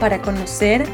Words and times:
para 0.00 0.20
conocer, 0.20 0.84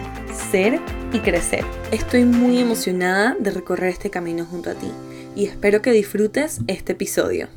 ser 0.50 0.80
y 1.12 1.20
crecer. 1.20 1.64
Estoy 1.90 2.24
muy 2.24 2.58
emocionada 2.58 3.36
de 3.38 3.50
recorrer 3.50 3.90
este 3.90 4.10
camino 4.10 4.44
junto 4.44 4.70
a 4.70 4.74
ti 4.74 4.90
y 5.34 5.46
espero 5.46 5.82
que 5.82 5.92
disfrutes 5.92 6.60
este 6.66 6.92
episodio. 6.92 7.48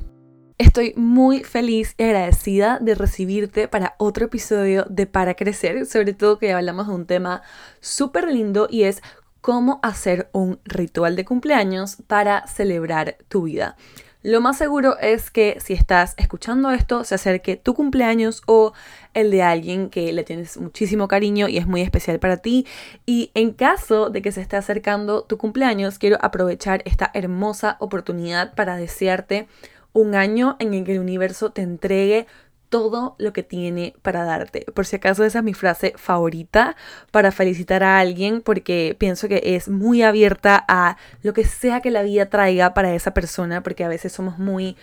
Estoy 0.58 0.94
muy 0.96 1.44
feliz 1.44 1.96
y 1.98 2.04
agradecida 2.04 2.80
de 2.80 2.96
recibirte 2.96 3.68
para 3.68 3.96
otro 3.98 4.26
episodio 4.26 4.86
de 4.90 5.08
Para 5.08 5.34
Crecer, 5.34 5.86
sobre 5.86 6.14
todo 6.14 6.38
que 6.38 6.54
hablamos 6.54 6.88
de 6.88 6.94
un 6.94 7.06
tema 7.06 7.42
súper 7.82 8.28
lindo 8.28 8.68
y 8.70 8.84
es 8.84 9.02
cómo 9.42 9.80
hacer 9.84 10.30
un 10.32 10.60
ritual 10.64 11.16
de 11.16 11.26
cumpleaños 11.26 11.98
para 12.08 12.48
celebrar 12.48 13.18
tu 13.28 13.44
vida. 13.44 13.76
Lo 14.23 14.40
más 14.40 14.58
seguro 14.58 14.98
es 15.00 15.30
que 15.30 15.58
si 15.59 15.73
estás 15.73 16.13
escuchando 16.16 16.72
esto, 16.72 17.04
se 17.04 17.16
acerque 17.16 17.58
tu 17.58 17.73
cumpleaños 17.73 18.41
o 18.45 18.72
el 19.14 19.31
de 19.31 19.44
alguien 19.44 19.90
que 19.90 20.14
le 20.14 20.23
tienes 20.23 20.58
muchísimo 20.58 21.09
cariño 21.09 21.50
y 21.50 21.58
es 21.58 21.68
muy 21.68 21.81
especial 21.81 22.20
para 22.20 22.38
ti. 22.38 22.66
Y 23.05 23.31
en 23.34 23.52
caso 23.52 24.09
de 24.09 24.22
que 24.22 24.31
se 24.31 24.40
esté 24.40 24.55
acercando 24.55 25.23
tu 25.23 25.38
cumpleaños, 25.38 26.00
quiero 26.00 26.17
aprovechar 26.22 26.83
esta 26.86 27.11
hermosa 27.14 27.75
oportunidad 27.81 28.56
para 28.56 28.78
desearte 28.78 29.50
un 29.92 30.16
año 30.16 30.55
en 30.59 30.73
el 30.73 30.86
que 30.86 30.94
el 30.94 31.00
universo 31.00 31.52
te 31.52 31.61
entregue 31.61 32.26
todo 32.74 33.14
lo 33.20 33.34
que 33.34 33.44
tiene 33.44 33.94
para 34.02 34.24
darte. 34.24 34.66
Por 34.74 34.88
si 34.88 34.96
acaso 34.96 35.24
esa 35.24 35.38
es 35.38 35.46
mi 35.46 35.54
frase 35.54 35.94
favorita 35.96 36.76
para 37.12 37.32
felicitar 37.32 37.84
a 37.84 38.00
alguien 38.00 38.42
porque 38.42 38.96
pienso 38.98 39.28
que 39.28 39.44
es 39.44 39.70
muy 39.70 40.02
abierta 40.02 40.66
a 40.68 40.98
lo 41.22 41.34
que 41.34 41.46
sea 41.46 41.82
que 41.82 41.92
la 41.92 42.02
vida 42.02 42.32
traiga 42.32 42.74
para 42.74 42.96
esa 42.96 43.14
persona 43.14 43.62
porque 43.62 43.84
a 43.84 43.90
veces 43.90 44.12
somos 44.12 44.40
muy 44.40 44.76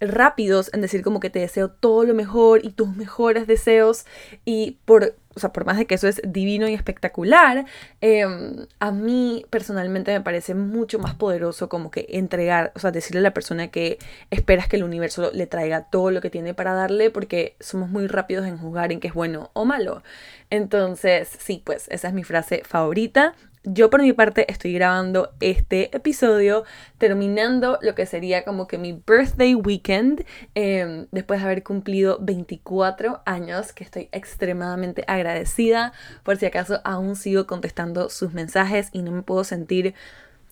rápidos 0.00 0.70
en 0.74 0.80
decir 0.80 1.02
como 1.02 1.18
que 1.18 1.28
te 1.28 1.40
deseo 1.40 1.70
todo 1.70 2.04
lo 2.04 2.14
mejor 2.14 2.64
y 2.64 2.70
tus 2.70 2.94
mejores 2.94 3.48
deseos 3.48 4.06
y 4.44 4.78
por 4.84 5.16
o 5.36 5.40
sea, 5.40 5.52
por 5.52 5.64
más 5.64 5.76
de 5.78 5.86
que 5.86 5.94
eso 5.94 6.08
es 6.08 6.20
divino 6.24 6.68
y 6.68 6.74
espectacular, 6.74 7.66
em, 8.00 8.66
a 8.78 8.90
mí 8.92 9.44
personalmente 9.50 10.12
me 10.12 10.20
parece 10.20 10.54
mucho 10.54 10.98
más 10.98 11.14
poderoso 11.14 11.68
como 11.68 11.90
que 11.90 12.06
entregar, 12.10 12.72
o 12.74 12.78
sea, 12.78 12.90
decirle 12.90 13.20
a 13.20 13.22
la 13.22 13.34
persona 13.34 13.68
que 13.68 13.98
esperas 14.30 14.68
que 14.68 14.76
el 14.76 14.84
universo 14.84 15.30
le 15.32 15.46
traiga 15.46 15.84
todo 15.90 16.10
lo 16.10 16.20
que 16.20 16.30
tiene 16.30 16.54
para 16.54 16.74
darle, 16.74 17.10
porque 17.10 17.56
somos 17.60 17.90
muy 17.90 18.06
rápidos 18.06 18.46
en 18.46 18.58
juzgar 18.58 18.92
en 18.92 19.00
qué 19.00 19.08
es 19.08 19.14
bueno 19.14 19.50
o 19.54 19.64
malo. 19.64 20.02
Entonces, 20.50 21.28
sí, 21.38 21.62
pues 21.64 21.86
esa 21.90 22.08
es 22.08 22.14
mi 22.14 22.24
frase 22.24 22.62
favorita 22.64 23.34
yo 23.64 23.88
por 23.88 24.02
mi 24.02 24.12
parte 24.12 24.50
estoy 24.50 24.74
grabando 24.74 25.32
este 25.40 25.94
episodio 25.96 26.64
terminando 26.98 27.78
lo 27.80 27.94
que 27.94 28.04
sería 28.04 28.44
como 28.44 28.68
que 28.68 28.76
mi 28.76 28.92
birthday 28.92 29.54
weekend 29.54 30.24
em, 30.54 31.06
después 31.12 31.40
de 31.40 31.46
haber 31.46 31.62
cumplido 31.62 32.18
24 32.20 33.22
años 33.24 33.72
que 33.72 33.84
estoy 33.84 34.08
extremadamente 34.12 35.04
agradecida. 35.06 35.92
Por 36.22 36.36
si 36.36 36.46
acaso 36.46 36.80
aún 36.84 37.16
sigo 37.16 37.46
contestando 37.46 38.10
sus 38.10 38.34
mensajes 38.34 38.90
y 38.92 39.02
no 39.02 39.12
me 39.12 39.22
puedo 39.22 39.44
sentir 39.44 39.94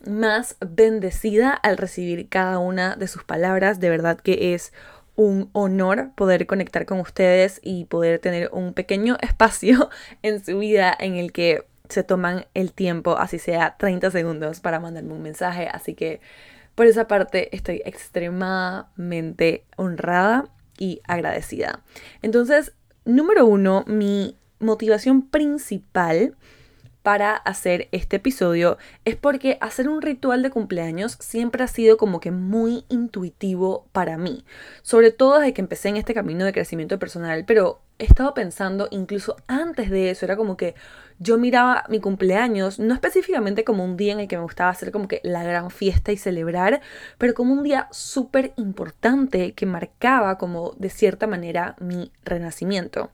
más 0.07 0.57
bendecida 0.61 1.53
al 1.53 1.77
recibir 1.77 2.29
cada 2.29 2.59
una 2.59 2.97
de 2.97 3.09
sus 3.09 3.25
palabras. 3.25 3.79
De 3.79 3.91
verdad 3.91 4.19
que 4.19 4.55
es 4.55 4.73
un 5.17 5.51
honor 5.53 6.13
poder 6.15 6.47
conectar 6.47 6.87
con 6.87 6.99
ustedes 6.99 7.61
y 7.63 7.85
poder 7.85 8.19
tener 8.19 8.49
un 8.53 8.73
pequeño 8.73 9.19
espacio 9.21 9.91
en 10.23 10.43
su 10.43 10.59
vida 10.59 10.97
en 10.99 11.17
el 11.17 11.33
que 11.33 11.67
se 11.89 12.05
toman 12.05 12.47
el 12.55 12.73
tiempo, 12.73 13.17
así 13.19 13.39
sea 13.39 13.77
30 13.79 14.11
segundos, 14.11 14.61
para 14.61 14.81
mandarme 14.81 15.13
un 15.13 15.23
mensaje. 15.23 15.69
Así 15.69 15.95
que 15.95 16.21
por 16.75 16.87
esa 16.87 17.07
parte 17.07 17.55
estoy 17.55 17.83
extremadamente 17.85 19.65
honrada 19.77 20.47
y 20.79 21.01
agradecida. 21.07 21.83
Entonces, 22.23 22.73
número 23.05 23.47
uno, 23.47 23.85
mi 23.87 24.37
motivación 24.59 25.29
principal 25.29 26.37
para 27.03 27.35
hacer 27.35 27.89
este 27.93 28.17
episodio 28.17 28.79
es 29.05 29.17
porque 29.17 29.59
hacer 29.61 29.89
un 29.89 30.03
ritual 30.03 30.43
de 30.43 30.51
cumpleaños 30.51 31.17
siempre 31.21 31.65
ha 31.65 31.69
sido 31.69 31.97
como 31.97 32.21
que 32.21 32.31
muy 32.31 32.85
intuitivo 32.89 33.89
para 33.93 34.17
mí, 34.17 34.45
sobre 34.83 35.11
todo 35.11 35.39
desde 35.39 35.53
que 35.53 35.61
empecé 35.61 35.89
en 35.89 35.97
este 35.97 36.15
camino 36.15 36.45
de 36.45 36.53
crecimiento 36.53 36.99
personal, 36.99 37.45
pero 37.45 37.83
he 37.99 38.05
estado 38.05 38.35
pensando 38.35 38.89
incluso 38.91 39.37
antes 39.49 39.91
de 39.91 40.11
eso, 40.11 40.25
era 40.25 40.37
como 40.37 40.57
que 40.57 40.75
yo 41.23 41.39
miraba 41.39 41.85
mi 41.89 42.01
cumpleaños, 42.01 42.79
no 42.79 42.95
específicamente 42.95 43.65
como 43.65 43.85
un 43.85 43.97
día 43.97 44.13
en 44.13 44.21
el 44.21 44.29
que 44.29 44.37
me 44.37 44.43
gustaba 44.43 44.71
hacer 44.71 44.91
como 44.91 45.09
que 45.09 45.21
la 45.23 45.45
gran 45.45 45.71
fiesta 45.71 46.13
y 46.13 46.17
celebrar, 46.17 46.81
pero 47.19 47.35
como 47.35 47.53
un 47.53 47.63
día 47.63 47.89
súper 47.93 48.53
importante 48.57 49.53
que 49.53 49.67
marcaba 49.67 50.39
como 50.39 50.73
de 50.79 50.91
cierta 50.91 51.27
manera 51.27 51.77
mi 51.79 52.11
renacimiento. 52.25 53.11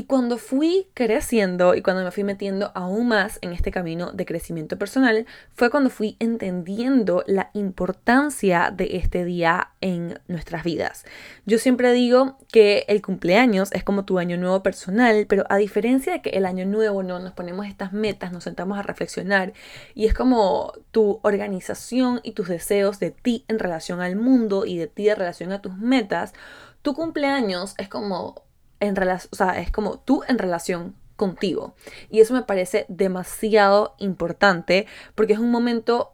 Y 0.00 0.04
cuando 0.04 0.38
fui 0.38 0.88
creciendo 0.94 1.74
y 1.74 1.82
cuando 1.82 2.02
me 2.02 2.10
fui 2.10 2.24
metiendo 2.24 2.72
aún 2.74 3.08
más 3.08 3.38
en 3.42 3.52
este 3.52 3.70
camino 3.70 4.12
de 4.12 4.24
crecimiento 4.24 4.78
personal, 4.78 5.26
fue 5.52 5.68
cuando 5.68 5.90
fui 5.90 6.16
entendiendo 6.20 7.22
la 7.26 7.50
importancia 7.52 8.72
de 8.74 8.96
este 8.96 9.26
día 9.26 9.72
en 9.82 10.18
nuestras 10.26 10.64
vidas. 10.64 11.04
Yo 11.44 11.58
siempre 11.58 11.92
digo 11.92 12.38
que 12.50 12.86
el 12.88 13.02
cumpleaños 13.02 13.70
es 13.72 13.84
como 13.84 14.06
tu 14.06 14.18
año 14.18 14.38
nuevo 14.38 14.62
personal, 14.62 15.26
pero 15.28 15.44
a 15.50 15.58
diferencia 15.58 16.14
de 16.14 16.22
que 16.22 16.30
el 16.30 16.46
año 16.46 16.64
nuevo 16.64 17.02
no 17.02 17.18
nos 17.18 17.34
ponemos 17.34 17.66
estas 17.66 17.92
metas, 17.92 18.32
nos 18.32 18.44
sentamos 18.44 18.78
a 18.78 18.82
reflexionar 18.82 19.52
y 19.94 20.06
es 20.06 20.14
como 20.14 20.72
tu 20.92 21.20
organización 21.22 22.20
y 22.22 22.32
tus 22.32 22.48
deseos 22.48 23.00
de 23.00 23.10
ti 23.10 23.44
en 23.48 23.58
relación 23.58 24.00
al 24.00 24.16
mundo 24.16 24.64
y 24.64 24.78
de 24.78 24.86
ti 24.86 25.10
en 25.10 25.16
relación 25.16 25.52
a 25.52 25.60
tus 25.60 25.76
metas, 25.76 26.32
tu 26.80 26.94
cumpleaños 26.94 27.74
es 27.76 27.90
como 27.90 28.48
en 28.80 28.96
o 28.98 29.36
sea, 29.36 29.60
es 29.60 29.70
como 29.70 30.00
tú 30.00 30.22
en 30.26 30.38
relación 30.38 30.96
contigo. 31.16 31.74
Y 32.10 32.20
eso 32.20 32.34
me 32.34 32.42
parece 32.42 32.86
demasiado 32.88 33.94
importante 33.98 34.86
porque 35.14 35.34
es 35.34 35.38
un 35.38 35.50
momento 35.50 36.12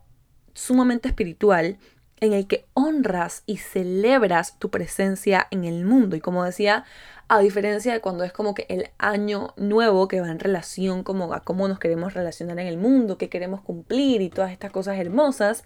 sumamente 0.53 1.09
espiritual 1.09 1.79
en 2.21 2.33
el 2.33 2.47
que 2.47 2.67
honras 2.75 3.43
y 3.47 3.59
celebras 3.59 4.59
tu 4.59 4.71
presencia 4.71 5.47
en 5.51 5.65
el 5.65 5.85
mundo. 5.85 6.17
Y 6.17 6.21
como 6.21 6.45
decía, 6.45 6.85
a 7.29 7.41
diferencia 7.41 7.93
de 7.93 8.01
cuando 8.01 8.25
es 8.25 8.33
como 8.33 8.55
que 8.55 8.67
el 8.69 8.91
año 8.99 9.53
nuevo 9.57 10.09
que 10.09 10.21
va 10.21 10.29
en 10.29 10.39
relación 10.39 11.03
como 11.03 11.33
a 11.33 11.41
cómo 11.41 11.69
nos 11.69 11.79
queremos 11.79 12.15
relacionar 12.15 12.59
en 12.59 12.67
el 12.67 12.79
mundo, 12.79 13.19
qué 13.19 13.29
queremos 13.29 13.61
cumplir 13.61 14.23
y 14.23 14.31
todas 14.31 14.53
estas 14.53 14.71
cosas 14.71 14.99
hermosas, 14.99 15.65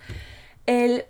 el 0.67 1.05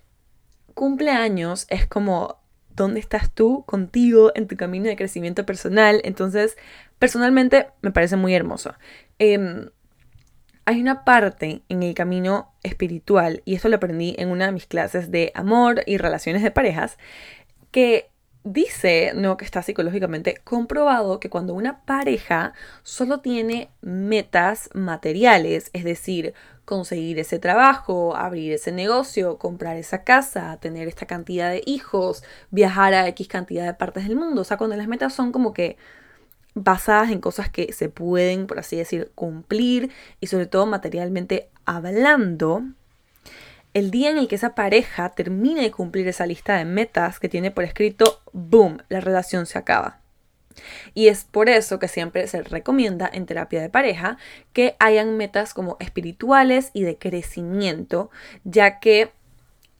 cumpleaños 0.74 1.66
es 1.68 1.86
como 1.86 2.39
dónde 2.80 3.00
estás 3.00 3.30
tú 3.30 3.64
contigo 3.66 4.32
en 4.34 4.48
tu 4.48 4.56
camino 4.56 4.86
de 4.86 4.96
crecimiento 4.96 5.44
personal. 5.44 6.00
Entonces, 6.02 6.56
personalmente 6.98 7.68
me 7.82 7.90
parece 7.90 8.16
muy 8.16 8.34
hermoso. 8.34 8.74
Em, 9.18 9.68
hay 10.64 10.80
una 10.80 11.04
parte 11.04 11.62
en 11.68 11.82
el 11.82 11.94
camino 11.94 12.54
espiritual, 12.62 13.42
y 13.44 13.54
esto 13.54 13.68
lo 13.68 13.76
aprendí 13.76 14.14
en 14.18 14.30
una 14.30 14.46
de 14.46 14.52
mis 14.52 14.66
clases 14.66 15.10
de 15.10 15.30
amor 15.34 15.82
y 15.86 15.98
relaciones 15.98 16.42
de 16.42 16.50
parejas, 16.50 16.96
que 17.70 18.10
dice, 18.44 19.12
no 19.14 19.36
que 19.36 19.44
está 19.44 19.62
psicológicamente 19.62 20.36
comprobado, 20.42 21.20
que 21.20 21.28
cuando 21.28 21.52
una 21.52 21.84
pareja 21.84 22.54
solo 22.82 23.20
tiene 23.20 23.68
metas 23.82 24.70
materiales, 24.72 25.70
es 25.74 25.84
decir, 25.84 26.32
conseguir 26.70 27.18
ese 27.18 27.40
trabajo, 27.40 28.14
abrir 28.14 28.52
ese 28.52 28.70
negocio, 28.70 29.38
comprar 29.38 29.76
esa 29.76 30.04
casa, 30.04 30.56
tener 30.60 30.86
esta 30.86 31.04
cantidad 31.04 31.50
de 31.50 31.64
hijos, 31.66 32.22
viajar 32.52 32.94
a 32.94 33.08
X 33.08 33.26
cantidad 33.26 33.66
de 33.66 33.74
partes 33.74 34.06
del 34.06 34.14
mundo, 34.14 34.42
o 34.42 34.44
sea, 34.44 34.56
cuando 34.56 34.76
las 34.76 34.86
metas 34.86 35.12
son 35.12 35.32
como 35.32 35.52
que 35.52 35.76
basadas 36.54 37.10
en 37.10 37.20
cosas 37.20 37.50
que 37.50 37.72
se 37.72 37.88
pueden, 37.88 38.46
por 38.46 38.60
así 38.60 38.76
decir, 38.76 39.10
cumplir 39.16 39.90
y 40.20 40.28
sobre 40.28 40.46
todo 40.46 40.64
materialmente 40.66 41.50
hablando, 41.64 42.62
el 43.74 43.90
día 43.90 44.10
en 44.10 44.18
el 44.18 44.28
que 44.28 44.36
esa 44.36 44.54
pareja 44.54 45.08
termine 45.10 45.62
de 45.62 45.72
cumplir 45.72 46.06
esa 46.06 46.24
lista 46.24 46.56
de 46.56 46.64
metas 46.64 47.18
que 47.18 47.28
tiene 47.28 47.50
por 47.50 47.64
escrito, 47.64 48.20
boom, 48.32 48.78
la 48.88 49.00
relación 49.00 49.46
se 49.46 49.58
acaba. 49.58 49.99
Y 50.94 51.08
es 51.08 51.24
por 51.24 51.48
eso 51.48 51.78
que 51.78 51.88
siempre 51.88 52.26
se 52.26 52.42
recomienda 52.42 53.08
en 53.12 53.26
terapia 53.26 53.60
de 53.60 53.70
pareja 53.70 54.18
que 54.52 54.76
hayan 54.78 55.16
metas 55.16 55.54
como 55.54 55.76
espirituales 55.80 56.70
y 56.72 56.82
de 56.82 56.98
crecimiento, 56.98 58.10
ya 58.44 58.80
que 58.80 59.12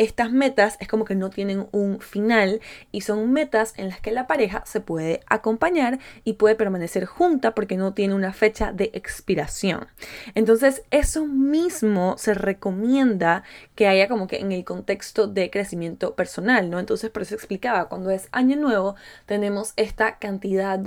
estas 0.00 0.32
metas 0.32 0.78
es 0.80 0.88
como 0.88 1.04
que 1.04 1.14
no 1.14 1.28
tienen 1.28 1.66
un 1.72 2.00
final 2.00 2.62
y 2.90 3.02
son 3.02 3.30
metas 3.34 3.74
en 3.76 3.90
las 3.90 4.00
que 4.00 4.12
la 4.12 4.26
pareja 4.26 4.62
se 4.64 4.80
puede 4.80 5.20
acompañar 5.26 5.98
y 6.24 6.32
puede 6.32 6.54
permanecer 6.54 7.04
junta 7.04 7.54
porque 7.54 7.76
no 7.76 7.92
tiene 7.92 8.14
una 8.14 8.32
fecha 8.32 8.72
de 8.72 8.90
expiración. 8.94 9.88
Entonces, 10.34 10.84
eso 10.90 11.26
mismo 11.26 12.16
se 12.16 12.32
recomienda 12.32 13.42
que 13.74 13.88
haya 13.88 14.08
como 14.08 14.26
que 14.26 14.38
en 14.38 14.52
el 14.52 14.64
contexto 14.64 15.26
de 15.26 15.50
crecimiento 15.50 16.14
personal, 16.14 16.70
¿no? 16.70 16.78
Entonces, 16.78 17.10
por 17.10 17.20
eso 17.20 17.34
explicaba, 17.34 17.90
cuando 17.90 18.08
es 18.08 18.30
año 18.32 18.56
nuevo, 18.56 18.96
tenemos 19.26 19.74
esta 19.76 20.18
cantidad 20.18 20.80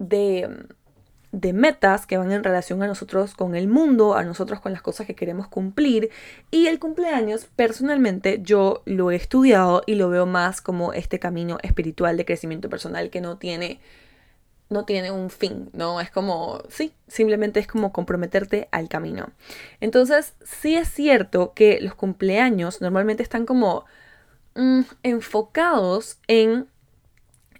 de 0.00 0.66
de 1.32 1.52
metas 1.52 2.06
que 2.06 2.16
van 2.16 2.32
en 2.32 2.42
relación 2.42 2.82
a 2.82 2.86
nosotros 2.86 3.34
con 3.34 3.54
el 3.54 3.68
mundo, 3.68 4.14
a 4.14 4.24
nosotros 4.24 4.60
con 4.60 4.72
las 4.72 4.82
cosas 4.82 5.06
que 5.06 5.14
queremos 5.14 5.48
cumplir. 5.48 6.10
Y 6.50 6.66
el 6.66 6.78
cumpleaños, 6.78 7.46
personalmente, 7.56 8.40
yo 8.42 8.82
lo 8.86 9.10
he 9.10 9.16
estudiado 9.16 9.82
y 9.86 9.94
lo 9.94 10.08
veo 10.08 10.26
más 10.26 10.60
como 10.60 10.92
este 10.92 11.18
camino 11.18 11.58
espiritual 11.62 12.16
de 12.16 12.24
crecimiento 12.24 12.68
personal 12.68 13.10
que 13.10 13.20
no 13.20 13.36
tiene 13.36 13.80
no 14.70 14.84
tiene 14.84 15.10
un 15.10 15.30
fin, 15.30 15.70
¿no? 15.72 16.00
Es 16.00 16.10
como, 16.10 16.62
sí, 16.68 16.92
simplemente 17.06 17.58
es 17.60 17.66
como 17.66 17.92
comprometerte 17.92 18.68
al 18.70 18.88
camino. 18.88 19.30
Entonces, 19.80 20.34
sí 20.44 20.76
es 20.76 20.88
cierto 20.88 21.54
que 21.54 21.80
los 21.80 21.94
cumpleaños 21.94 22.80
normalmente 22.80 23.22
están 23.22 23.46
como 23.46 23.86
mm, 24.54 24.82
enfocados 25.02 26.18
en 26.26 26.68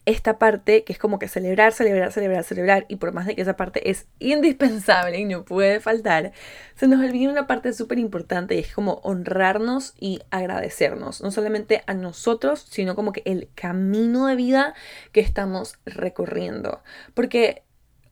esta 0.09 0.39
parte 0.39 0.85
que 0.85 0.95
es 0.95 0.99
como 0.99 1.19
que 1.19 1.29
celebrar, 1.29 1.75
celebrar, 1.75 2.13
celebrar, 2.13 2.43
celebrar, 2.43 2.87
y 2.89 2.97
por 2.97 3.13
más 3.13 3.27
de 3.27 3.37
que 3.37 3.43
esa 3.43 3.57
parte 3.57 3.91
es 3.91 4.07
indispensable 4.19 5.19
y 5.19 5.27
no 5.27 5.45
puede 5.45 5.81
faltar, 5.81 6.33
se 6.77 6.89
nos 6.89 7.01
olvida 7.05 7.31
una 7.31 7.47
parte 7.47 7.75
súper 7.75 7.99
importante 7.99 8.55
y 8.55 8.61
es 8.61 8.73
como 8.75 9.01
honrarnos 9.03 9.93
y 10.01 10.21
agradecernos, 10.31 11.21
no 11.21 11.31
solamente 11.31 11.83
a 11.87 11.93
nosotros, 11.93 12.67
sino 12.71 12.95
como 12.95 13.13
que 13.13 13.21
el 13.27 13.51
camino 13.55 14.27
de 14.27 14.37
vida 14.37 14.75
que 15.13 15.21
estamos 15.21 15.79
recorriendo. 15.85 16.83
Porque 17.13 17.65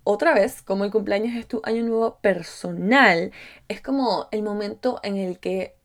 otra 0.04 0.34
vez, 0.34 0.60
como 0.60 0.84
el 0.84 0.90
cumpleaños 0.90 1.34
es 1.34 1.48
tu 1.48 1.62
año 1.64 1.82
nuevo 1.82 2.18
personal, 2.20 3.32
es 3.68 3.80
como 3.80 4.28
el 4.32 4.42
momento 4.42 5.00
en 5.02 5.16
el 5.16 5.38
que 5.38 5.75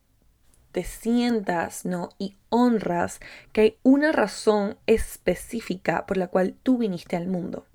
te 0.72 0.84
sientas, 0.84 1.84
¿no? 1.84 2.08
Y 2.18 2.36
honras 2.48 3.20
que 3.52 3.60
hay 3.60 3.76
una 3.82 4.10
razón 4.12 4.76
específica 4.86 6.06
por 6.06 6.16
la 6.16 6.28
cual 6.28 6.54
tú 6.62 6.78
viniste 6.78 7.16
al 7.16 7.28
mundo. 7.28 7.66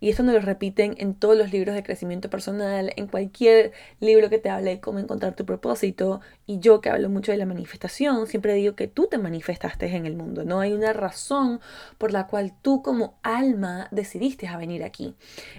Y 0.00 0.10
esto 0.10 0.22
nos 0.22 0.34
lo 0.34 0.40
repiten 0.40 0.94
en 0.98 1.14
todos 1.14 1.36
los 1.36 1.52
libros 1.52 1.74
de 1.74 1.82
crecimiento 1.82 2.30
personal, 2.30 2.92
en 2.96 3.06
cualquier 3.06 3.72
libro 4.00 4.30
que 4.30 4.38
te 4.38 4.50
hable 4.50 4.70
de 4.70 4.80
cómo 4.80 4.98
encontrar 4.98 5.34
tu 5.34 5.44
propósito. 5.44 6.20
Y 6.46 6.58
yo 6.58 6.80
que 6.80 6.90
hablo 6.90 7.08
mucho 7.08 7.32
de 7.32 7.38
la 7.38 7.46
manifestación, 7.46 8.26
siempre 8.26 8.54
digo 8.54 8.74
que 8.74 8.88
tú 8.88 9.06
te 9.06 9.18
manifestaste 9.18 9.86
en 9.86 10.06
el 10.06 10.16
mundo. 10.16 10.44
No 10.44 10.60
hay 10.60 10.72
una 10.72 10.92
razón 10.92 11.60
por 11.98 12.12
la 12.12 12.26
cual 12.26 12.52
tú 12.62 12.82
como 12.82 13.18
alma 13.22 13.88
decidiste 13.90 14.46
a 14.46 14.56
venir 14.56 14.84
aquí. 14.84 15.14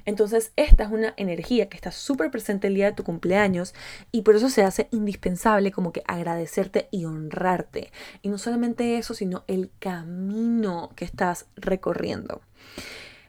Entonces 0.05 0.51
esta 0.55 0.83
es 0.83 0.91
una 0.91 1.13
energía 1.17 1.69
que 1.69 1.75
está 1.75 1.91
súper 1.91 2.31
presente 2.31 2.67
el 2.67 2.75
día 2.75 2.87
de 2.87 2.93
tu 2.93 3.03
cumpleaños 3.03 3.73
y 4.11 4.21
por 4.21 4.35
eso 4.35 4.49
se 4.49 4.63
hace 4.63 4.87
indispensable 4.91 5.71
como 5.71 5.91
que 5.91 6.03
agradecerte 6.07 6.87
y 6.91 7.05
honrarte. 7.05 7.91
Y 8.21 8.29
no 8.29 8.37
solamente 8.37 8.97
eso, 8.97 9.13
sino 9.13 9.43
el 9.47 9.71
camino 9.79 10.91
que 10.95 11.05
estás 11.05 11.47
recorriendo. 11.55 12.41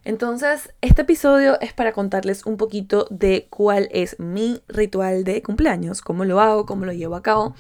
Entonces, 0.07 0.73
este 0.83 1.03
episodio 1.03 1.61
es 1.61 1.73
para 1.73 1.93
contarles 1.93 2.47
un 2.47 2.57
poquito 2.57 3.09
de 3.11 3.49
cuál 3.51 3.89
es 3.91 4.21
mi 4.21 4.63
ritual 4.69 5.25
de 5.25 5.43
cumpleaños, 5.43 6.01
cómo 6.01 6.25
lo 6.25 6.41
hago, 6.41 6.65
cómo 6.65 6.85
lo 6.85 6.93
llevo 6.93 7.17
a 7.17 7.25
cabo. 7.25 7.57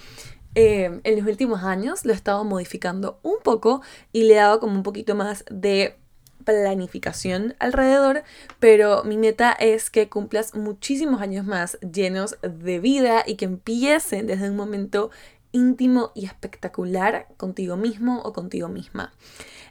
Eh, 0.54 1.00
en 1.02 1.16
los 1.16 1.26
últimos 1.26 1.64
años 1.64 2.04
lo 2.04 2.12
he 2.12 2.14
estado 2.14 2.44
modificando 2.44 3.18
un 3.24 3.38
poco 3.42 3.82
y 4.12 4.22
le 4.22 4.34
he 4.34 4.36
dado 4.36 4.60
como 4.60 4.76
un 4.76 4.84
poquito 4.84 5.16
más 5.16 5.44
de 5.50 5.96
planificación 6.44 7.56
alrededor, 7.58 8.22
pero 8.60 9.02
mi 9.02 9.18
meta 9.18 9.50
es 9.50 9.90
que 9.90 10.08
cumplas 10.08 10.54
muchísimos 10.54 11.20
años 11.20 11.44
más 11.44 11.80
llenos 11.80 12.38
de 12.42 12.78
vida 12.78 13.24
y 13.26 13.34
que 13.34 13.46
empiecen 13.46 14.28
desde 14.28 14.48
un 14.48 14.56
momento 14.56 15.10
íntimo 15.50 16.12
y 16.14 16.26
espectacular 16.26 17.26
contigo 17.38 17.76
mismo 17.76 18.20
o 18.22 18.32
contigo 18.32 18.68
misma. 18.68 19.12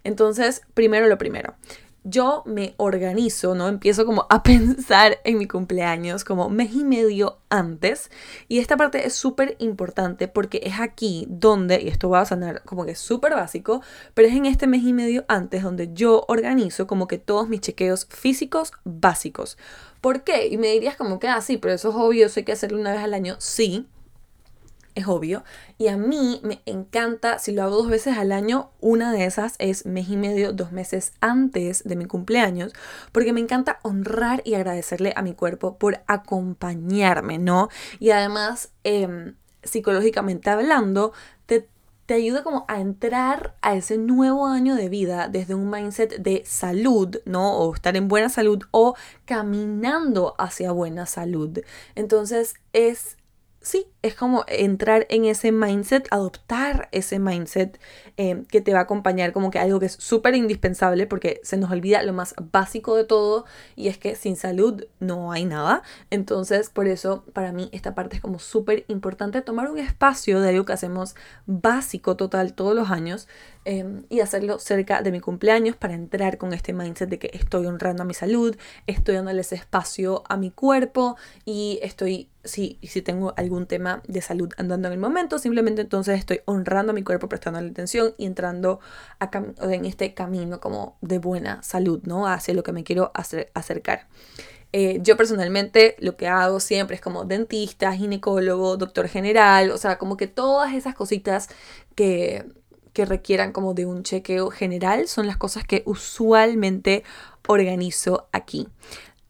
Entonces, 0.04 0.62
primero 0.74 1.07
lo 1.07 1.18
primero, 1.18 1.56
yo 2.06 2.44
me 2.46 2.75
organizo, 2.78 3.56
¿no? 3.56 3.68
Empiezo 3.68 4.06
como 4.06 4.28
a 4.30 4.44
pensar 4.44 5.19
en 5.24 5.38
mi 5.38 5.48
cumpleaños 5.48 6.24
como 6.24 6.50
mes 6.50 6.74
y 6.74 6.86
medio 6.86 7.40
antes. 7.50 8.10
Y 8.48 8.60
esta 8.60 8.78
parte 8.78 9.06
es 9.06 9.13
súper 9.13 9.57
importante 9.60 10.28
porque 10.28 10.62
es 10.63 10.80
aquí 10.80 11.25
donde, 11.30 11.81
y 11.81 11.90
esto 11.90 12.10
va 12.10 12.22
a 12.22 12.25
sonar 12.25 12.62
como 12.63 12.86
que 12.86 12.96
súper 12.96 13.34
básico, 13.34 13.81
pero 14.13 14.28
es 14.28 14.36
en 14.36 14.46
este 14.46 14.68
mes 14.68 14.84
y 14.84 14.94
medio 14.94 15.25
antes 15.28 15.63
donde 15.63 15.92
yo 15.94 16.24
organizo 16.28 16.88
como 16.88 17.07
que 17.07 17.18
todos 17.18 17.50
mis 17.50 17.62
chequeos 17.62 18.06
físicos 18.10 18.72
básicos. 18.84 19.58
¿Por 20.00 20.24
qué? 20.24 20.48
Y 20.48 20.58
me 20.58 20.68
dirías 20.68 20.96
como 20.96 21.19
que, 21.19 21.28
ah, 21.28 21.42
sí, 21.42 21.58
pero 21.58 21.74
eso 21.74 21.90
es 21.90 21.96
obvio, 21.96 22.28
hay 22.36 22.44
que 22.44 22.51
hacerlo 22.51 22.80
una 22.80 22.92
vez 22.92 23.01
al 23.01 23.16
año. 23.16 23.36
Sí, 23.40 23.88
es 24.95 25.07
obvio. 25.07 25.44
Y 25.77 25.89
a 25.89 25.97
mí 25.97 26.39
me 26.44 26.62
encanta, 26.65 27.38
si 27.38 27.51
lo 27.51 27.63
hago 27.63 27.75
dos 27.75 27.89
veces 27.89 28.18
al 28.18 28.31
año, 28.31 28.71
una 28.80 29.12
de 29.12 29.25
esas 29.25 29.56
es 29.59 29.86
mes 29.86 30.09
y 30.09 30.18
medio, 30.18 30.53
dos 30.53 30.71
meses 30.71 31.13
antes 31.19 31.83
de 31.83 31.95
mi 31.95 32.06
cumpleaños, 32.06 32.74
porque 33.12 33.33
me 33.33 33.42
encanta 33.42 33.80
honrar 33.83 34.42
y 34.45 34.56
agradecerle 34.56 35.13
a 35.15 35.21
mi 35.21 35.33
cuerpo 35.33 35.77
por 35.77 36.01
acompañarme, 36.07 37.38
¿no? 37.38 37.69
Y 38.00 38.12
además, 38.12 38.71
em, 38.83 39.36
psicológicamente 39.63 40.50
hablando, 40.50 41.12
te, 41.45 41.68
te 42.06 42.13
ayuda 42.13 42.44
como 42.44 42.65
a 42.68 42.80
entrar 42.80 43.56
a 43.62 43.75
ese 43.75 43.98
nuevo 43.98 44.48
año 44.48 44.75
de 44.75 44.89
vida 44.89 45.27
desde 45.27 45.56
un 45.56 45.69
mindset 45.69 46.18
de 46.18 46.44
salud, 46.45 47.18
¿no? 47.25 47.57
O 47.57 47.74
estar 47.74 47.98
en 47.98 48.07
buena 48.07 48.30
salud 48.30 48.63
o 48.71 48.95
caminando 49.25 50.36
hacia 50.38 50.71
buena 50.71 51.06
salud. 51.06 51.59
Entonces 51.95 52.56
es 52.74 53.18
sí, 53.65 53.88
es 54.03 54.13
como 54.13 54.45
entrar 54.47 55.07
en 55.09 55.25
ese 55.25 55.51
mindset, 55.51 56.07
adoptar 56.12 56.88
ese 56.91 57.17
mindset 57.17 57.79
eh, 58.15 58.44
que 58.47 58.62
te 58.62 58.71
va 58.73 58.79
a 58.79 58.83
acompañar 58.83 59.33
como 59.33 59.50
que 59.50 59.57
algo 59.57 59.79
que 59.79 59.88
es 59.88 59.94
súper 59.94 60.35
indispensable 60.35 61.07
porque 61.07 61.41
se 61.44 61.57
nos 61.57 61.71
olvida 61.71 62.03
lo 62.03 62.13
más 62.13 62.35
básico 62.51 62.95
de 62.95 63.06
todo 63.06 63.45
y 63.75 63.88
es 63.88 63.97
que 63.97 64.15
sin 64.15 64.35
salud 64.35 64.85
no 65.00 65.31
hay 65.31 65.45
nada. 65.45 65.81
Entonces, 66.12 66.69
por 66.69 66.88
eso 66.88 67.25
para 67.33 67.51
mí 67.51 67.69
esta 67.71 67.95
parte 67.95 68.17
es 68.17 68.21
como 68.21 68.38
súper 68.38 68.85
importante 68.88 69.41
tomar 69.41 69.71
un 69.71 69.79
espacio 69.79 70.41
de 70.41 70.50
algo 70.50 70.65
que 70.65 70.73
hacemos 70.73 71.15
básico 71.47 72.15
total 72.15 72.53
todos 72.53 72.75
los 72.75 72.91
años 72.91 73.27
Em, 73.67 74.03
y 74.09 74.19
hacerlo 74.19 74.59
cerca 74.59 75.01
de 75.01 75.12
mi 75.12 75.19
cumpleaños 75.19 75.75
para 75.75 75.95
entrar 75.95 76.38
con 76.38 76.53
este 76.53 76.71
mindset 76.71 77.09
de 77.09 77.17
que 77.17 77.31
estoy 77.33 77.65
honrando 77.65 78.03
a 78.03 78.06
mi 78.06 78.13
salud, 78.13 78.56
estoy 78.85 79.15
dándole 79.15 79.41
ese 79.41 79.56
espacio 79.56 80.23
a 80.29 80.38
mi 80.38 80.51
cuerpo 80.51 81.17
y 81.45 81.79
estoy, 81.81 82.29
si, 82.44 82.77
si 82.84 83.01
tengo 83.01 83.34
algún 83.38 83.65
tema 83.65 84.03
de 84.07 84.22
salud 84.22 84.53
andando 84.57 84.88
en 84.88 84.93
el 84.93 85.00
momento, 85.00 85.39
simplemente 85.39 85.81
entonces 85.81 86.19
estoy 86.19 86.41
honrando 86.45 86.91
a 86.91 86.93
mi 86.93 87.01
cuerpo, 87.01 87.27
prestando 87.27 87.60
la 87.60 87.67
atención 87.67 88.13
y 88.19 88.27
entrando 88.27 88.81
en 89.60 89.86
este 89.86 90.13
camino 90.13 90.60
como 90.60 91.00
de 91.01 91.17
buena 91.17 91.63
salud, 91.63 92.01
¿no? 92.03 92.27
Hacia 92.27 92.53
lo 92.53 92.62
que 92.62 92.72
me 92.72 92.84
quiero 92.84 93.12
acercar. 93.15 94.07
Eh, 94.74 95.00
yo 95.01 95.17
personalmente 95.17 95.95
lo 96.00 96.17
que 96.17 96.27
hago 96.27 96.60
siempre 96.60 96.98
es 96.98 97.01
como 97.01 97.24
dentista, 97.24 97.93
ginecólogo, 97.93 98.77
doctor 98.77 99.07
general, 99.07 99.72
o 99.72 99.77
sea, 99.77 99.98
como 99.98 100.17
que 100.17 100.27
todas 100.27 100.74
esas 100.74 100.93
cositas 100.93 101.48
que, 101.95 102.45
que 102.96 103.06
requieran 103.06 103.52
como 103.52 103.74
de 103.74 103.86
un 103.86 104.04
chequeo 104.04 104.50
general 104.50 105.10
son 105.10 105.28
las 105.28 105.36
cosas 105.36 105.66
que 105.66 105.84
usualmente 105.86 107.04
organizo 107.46 108.30
aquí. 108.32 108.70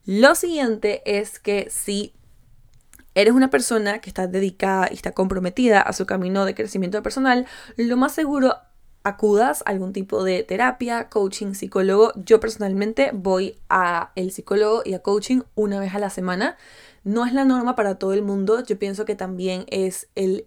Lo 0.04 0.36
siguiente 0.36 1.02
es 1.04 1.40
que 1.40 1.66
si 1.68 2.14
eres 3.16 3.34
una 3.34 3.50
persona 3.50 3.98
que 4.00 4.08
está 4.08 4.28
dedicada 4.28 4.88
y 4.88 4.94
está 4.94 5.10
comprometida 5.10 5.80
a 5.80 5.92
su 5.92 6.06
camino 6.06 6.44
de 6.44 6.54
crecimiento 6.54 7.02
personal, 7.02 7.46
lo 7.76 7.96
más 7.96 8.12
seguro 8.14 8.54
acudas 9.02 9.62
a 9.66 9.70
algún 9.70 9.92
tipo 9.92 10.22
de 10.22 10.44
terapia, 10.44 11.08
coaching, 11.08 11.54
psicólogo. 11.54 12.12
Yo 12.14 12.38
personalmente 12.38 13.10
voy 13.12 13.58
a 13.68 14.12
el 14.14 14.30
psicólogo 14.30 14.82
y 14.84 14.94
a 14.94 15.00
coaching 15.00 15.40
una 15.56 15.80
vez 15.80 15.92
a 15.92 15.98
la 15.98 16.10
semana. 16.10 16.56
No 17.02 17.26
es 17.26 17.32
la 17.32 17.44
norma 17.44 17.74
para 17.74 17.96
todo 17.96 18.12
el 18.12 18.22
mundo. 18.22 18.62
Yo 18.64 18.78
pienso 18.78 19.04
que 19.04 19.16
también 19.16 19.64
es 19.70 20.08
el 20.14 20.46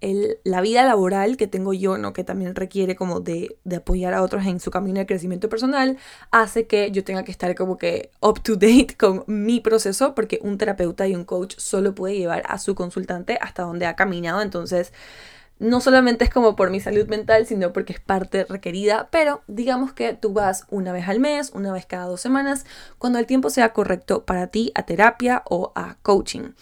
la 0.00 0.60
vida 0.60 0.82
laboral 0.84 1.36
que 1.36 1.46
tengo 1.46 1.72
yo, 1.74 1.98
¿no? 1.98 2.12
que 2.12 2.24
también 2.24 2.54
requiere 2.54 2.96
como 2.96 3.20
de, 3.20 3.56
de, 3.64 3.76
apoyar 3.76 4.14
a 4.14 4.22
otros 4.22 4.46
en 4.46 4.58
su 4.58 4.70
camino 4.70 4.98
de 4.98 5.06
crecimiento 5.06 5.48
personal, 5.48 5.98
hace 6.30 6.66
que 6.66 6.90
yo 6.90 7.04
tenga 7.04 7.22
que 7.22 7.30
estar 7.30 7.54
como 7.54 7.76
que 7.76 8.10
up 8.20 8.40
to 8.42 8.54
date 8.54 8.96
con 8.98 9.24
mi 9.26 9.60
proceso, 9.60 10.14
porque 10.14 10.38
un 10.42 10.56
terapeuta 10.56 11.06
y 11.06 11.14
un 11.14 11.24
coach 11.24 11.54
solo 11.58 11.94
puede 11.94 12.16
llevar 12.16 12.42
a 12.46 12.58
su 12.58 12.74
consultante 12.74 13.38
hasta 13.40 13.62
donde 13.62 13.86
ha 13.86 13.96
caminado, 13.96 14.40
entonces 14.40 14.92
no 15.60 15.82
solamente 15.82 16.24
es 16.24 16.30
como 16.30 16.56
por 16.56 16.70
mi 16.70 16.80
salud 16.80 17.06
mental, 17.06 17.46
sino 17.46 17.72
porque 17.72 17.92
es 17.92 18.00
parte 18.00 18.46
requerida, 18.48 19.08
pero 19.12 19.42
digamos 19.46 19.92
que 19.92 20.14
tú 20.14 20.32
vas 20.32 20.64
una 20.70 20.90
vez 20.90 21.06
al 21.06 21.20
mes, 21.20 21.50
una 21.54 21.70
vez 21.70 21.84
cada 21.84 22.06
dos 22.06 22.22
semanas, 22.22 22.64
cuando 22.96 23.18
el 23.18 23.26
tiempo 23.26 23.50
sea 23.50 23.74
correcto 23.74 24.24
para 24.24 24.46
ti 24.46 24.72
a 24.74 24.84
terapia 24.84 25.42
o 25.44 25.72
a 25.74 25.98
coaching. 26.00 26.52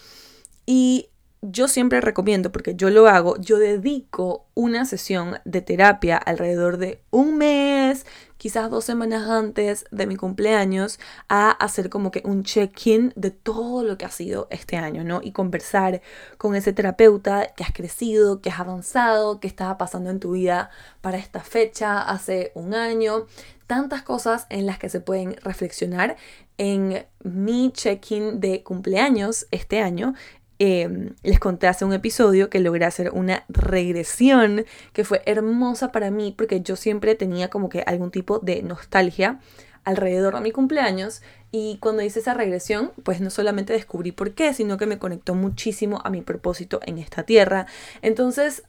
Y 0.65 1.09
yo 1.41 1.67
siempre 1.67 2.01
recomiendo, 2.01 2.51
porque 2.51 2.75
yo 2.75 2.89
lo 2.89 3.07
hago, 3.07 3.37
yo 3.37 3.57
dedico 3.57 4.45
una 4.55 4.85
sesión 4.85 5.39
de 5.45 5.61
terapia 5.61 6.17
alrededor 6.17 6.77
de 6.77 7.01
un 7.11 7.37
mes, 7.37 8.05
quizás 8.37 8.69
dos 8.69 8.85
semanas 8.85 9.29
antes 9.29 9.85
de 9.91 10.05
mi 10.05 10.15
cumpleaños, 10.15 10.99
a 11.29 11.51
hacer 11.51 11.89
como 11.89 12.11
que 12.11 12.21
un 12.25 12.43
check-in 12.43 13.13
de 13.15 13.31
todo 13.31 13.83
lo 13.83 13.97
que 13.97 14.05
ha 14.05 14.11
sido 14.11 14.47
este 14.49 14.77
año, 14.77 15.03
¿no? 15.03 15.21
Y 15.23 15.31
conversar 15.31 16.01
con 16.37 16.55
ese 16.55 16.73
terapeuta 16.73 17.47
que 17.55 17.63
has 17.63 17.71
crecido, 17.71 18.41
que 18.41 18.49
has 18.49 18.59
avanzado, 18.59 19.39
que 19.39 19.47
estaba 19.47 19.77
pasando 19.77 20.09
en 20.09 20.19
tu 20.19 20.31
vida 20.31 20.69
para 21.01 21.17
esta 21.17 21.41
fecha, 21.41 22.01
hace 22.01 22.51
un 22.53 22.73
año. 22.73 23.27
Tantas 23.67 24.01
cosas 24.01 24.47
en 24.49 24.65
las 24.65 24.79
que 24.79 24.89
se 24.89 24.99
pueden 24.99 25.35
reflexionar 25.43 26.17
en 26.57 27.05
mi 27.23 27.71
check-in 27.71 28.39
de 28.39 28.63
cumpleaños 28.63 29.47
este 29.51 29.81
año 29.81 30.15
Em, 30.61 31.15
les 31.23 31.39
conté 31.39 31.67
hace 31.67 31.85
un 31.85 31.93
episodio 31.93 32.49
que 32.49 32.59
logré 32.59 32.83
hacer 32.83 33.11
una 33.11 33.45
regresión 33.47 34.65
que 34.91 35.05
fue 35.05 35.21
hermosa 35.25 35.93
para 35.93 36.11
mí 36.11 36.35
porque 36.37 36.59
yo 36.59 36.75
siempre 36.75 37.15
tenía 37.15 37.49
como 37.49 37.69
que 37.69 37.81
algún 37.87 38.11
tipo 38.11 38.39
de 38.39 38.61
nostalgia 38.61 39.39
alrededor 39.85 40.35
de 40.35 40.41
mi 40.41 40.51
cumpleaños 40.51 41.21
y 41.53 41.77
cuando 41.77 42.01
hice 42.01 42.19
esa 42.19 42.33
regresión 42.33 42.91
pues 43.03 43.21
no 43.21 43.29
solamente 43.29 43.71
descubrí 43.71 44.11
por 44.11 44.33
qué 44.33 44.53
sino 44.53 44.75
que 44.75 44.85
me 44.85 44.99
conectó 44.99 45.33
muchísimo 45.33 46.01
a 46.03 46.09
mi 46.09 46.21
propósito 46.21 46.81
en 46.85 46.97
esta 46.97 47.23
tierra 47.23 47.65
entonces 48.01 48.63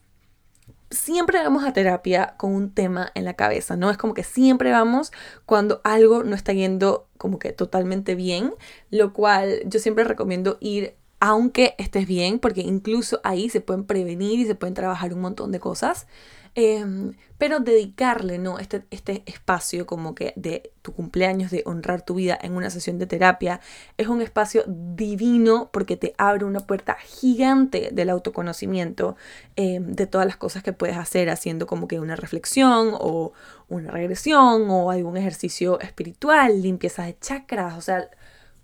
siempre 0.91 1.39
vamos 1.39 1.65
a 1.65 1.73
terapia 1.73 2.35
con 2.37 2.53
un 2.53 2.73
tema 2.73 3.11
en 3.15 3.23
la 3.23 3.35
cabeza, 3.35 3.77
¿no? 3.77 3.89
Es 3.89 3.97
como 3.97 4.13
que 4.13 4.23
siempre 4.23 4.71
vamos 4.71 5.11
cuando 5.45 5.79
algo 5.85 6.23
no 6.23 6.35
está 6.35 6.51
yendo 6.51 7.07
como 7.17 7.39
que 7.39 7.53
totalmente 7.53 8.13
bien, 8.13 8.53
lo 8.89 9.13
cual 9.13 9.61
yo 9.65 9.79
siempre 9.79 10.03
recomiendo 10.03 10.57
ir 10.59 10.95
aunque 11.21 11.75
estés 11.77 12.07
bien, 12.07 12.39
porque 12.39 12.61
incluso 12.61 13.21
ahí 13.23 13.47
se 13.47 13.61
pueden 13.61 13.85
prevenir 13.85 14.39
y 14.39 14.45
se 14.47 14.55
pueden 14.55 14.73
trabajar 14.73 15.13
un 15.13 15.21
montón 15.21 15.51
de 15.51 15.59
cosas. 15.59 16.07
Em, 16.53 17.13
pero 17.37 17.61
dedicarle 17.61 18.37
¿no? 18.37 18.59
este, 18.59 18.83
este 18.91 19.23
espacio 19.25 19.85
como 19.85 20.15
que 20.15 20.33
de 20.35 20.73
tu 20.81 20.93
cumpleaños, 20.93 21.49
de 21.49 21.63
honrar 21.65 22.03
tu 22.03 22.15
vida 22.15 22.37
en 22.41 22.55
una 22.55 22.69
sesión 22.71 22.97
de 22.97 23.05
terapia, 23.05 23.61
es 23.97 24.07
un 24.07 24.21
espacio 24.21 24.63
divino 24.67 25.69
porque 25.71 25.95
te 25.95 26.13
abre 26.17 26.43
una 26.43 26.59
puerta 26.61 26.97
gigante 26.99 27.89
del 27.93 28.09
autoconocimiento, 28.09 29.15
em, 29.55 29.93
de 29.93 30.07
todas 30.07 30.27
las 30.27 30.37
cosas 30.37 30.61
que 30.63 30.73
puedes 30.73 30.97
hacer 30.97 31.29
haciendo 31.29 31.67
como 31.67 31.87
que 31.87 31.99
una 31.99 32.15
reflexión 32.15 32.89
o 32.99 33.31
una 33.69 33.91
regresión 33.91 34.69
o 34.69 34.91
algún 34.91 35.17
ejercicio 35.17 35.79
espiritual, 35.79 36.61
limpieza 36.61 37.03
de 37.03 37.17
chakras, 37.17 37.77
o 37.77 37.81
sea, 37.81 38.09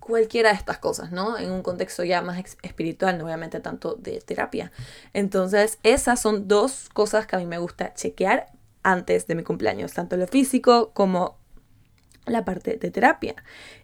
cualquiera 0.08 0.50
de 0.50 0.56
estas 0.56 0.80
cosas, 0.80 1.12
¿no? 1.12 1.38
En 1.38 1.52
un 1.52 1.62
contexto 1.62 2.04
ya 2.04 2.22
más 2.22 2.58
espiritual, 2.64 3.18
no 3.18 3.26
obviamente 3.26 3.60
tanto 3.60 3.96
de 3.96 4.22
terapia. 4.22 4.72
Entonces, 5.14 5.78
esas 5.84 6.20
son 6.20 6.48
dos 6.48 6.90
cosas 6.94 7.28
que 7.28 7.36
a 7.36 7.40
mí 7.40 7.46
me 7.46 7.58
gusta 7.58 7.94
chequear 7.94 8.48
antes 8.84 9.28
de 9.28 9.36
mi 9.36 9.44
cumpleaños, 9.44 9.94
tanto 9.94 10.16
lo 10.18 10.28
físico 10.28 10.92
como 10.94 11.38
la 12.26 12.46
parte 12.46 12.78
de 12.78 12.90
terapia. 12.90 13.36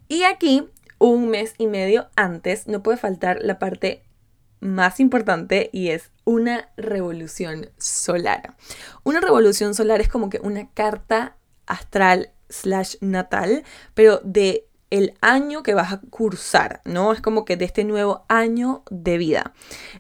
Y 0.08 0.24
aquí, 0.24 0.70
un 0.98 1.30
mes 1.30 1.56
y 1.58 1.68
medio 1.68 2.10
antes, 2.16 2.68
no 2.68 2.82
puede 2.82 2.98
faltar 2.98 3.40
la 3.42 3.60
parte 3.60 4.04
más 4.62 5.02
importante 5.02 5.70
y 5.74 5.90
es 5.90 6.12
una 6.24 6.70
revolución 6.78 7.70
solar. 7.78 8.56
Una 9.04 9.20
revolución 9.20 9.76
solar 9.76 10.00
es 10.00 10.08
como 10.08 10.30
que 10.30 10.40
una 10.40 10.70
carta 10.70 11.36
astral 11.66 12.32
slash 12.50 12.96
natal, 13.02 13.64
pero 13.94 14.22
de 14.24 14.68
el 14.94 15.16
año 15.22 15.64
que 15.64 15.74
vas 15.74 15.92
a 15.92 16.02
cursar, 16.12 16.82
¿no? 16.86 17.14
Es 17.14 17.20
como 17.20 17.46
que 17.46 17.58
de 17.58 17.66
este 17.66 17.84
nuevo 17.84 18.26
año 18.28 18.84
de 18.92 19.18
vida. 19.18 19.52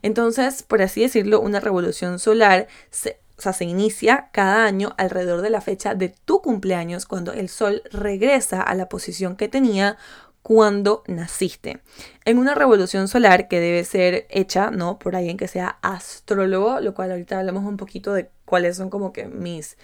Entonces, 0.03 0.61
por 0.61 0.83
así 0.83 1.01
decirlo, 1.01 1.41
una 1.41 1.59
revolución 1.59 2.19
solar 2.19 2.67
se, 2.91 3.19
se 3.39 3.65
inicia 3.65 4.29
cada 4.31 4.65
año 4.65 4.93
alrededor 4.99 5.41
de 5.41 5.49
la 5.49 5.61
fecha 5.61 5.95
de 5.95 6.09
tu 6.09 6.43
cumpleaños, 6.43 7.07
cuando 7.07 7.33
el 7.33 7.49
Sol 7.49 7.81
regresa 7.91 8.61
a 8.61 8.75
la 8.75 8.87
posición 8.87 9.35
que 9.35 9.47
tenía 9.47 9.97
cuando 10.43 11.01
naciste. 11.07 11.81
En 12.23 12.37
una 12.37 12.53
revolución 12.53 13.07
solar 13.07 13.47
que 13.47 13.59
debe 13.59 13.83
ser 13.85 14.27
hecha, 14.29 14.69
¿no? 14.69 14.99
Por 14.99 15.15
alguien 15.15 15.37
que 15.37 15.47
sea 15.47 15.79
astrólogo, 15.81 16.81
lo 16.81 16.93
cual 16.93 17.09
ahorita 17.09 17.39
hablamos 17.39 17.63
un 17.63 17.77
poquito 17.77 18.13
de 18.13 18.29
cuáles 18.45 18.77
son 18.77 18.91
como 18.91 19.11
que 19.11 19.25
mis... 19.25 19.75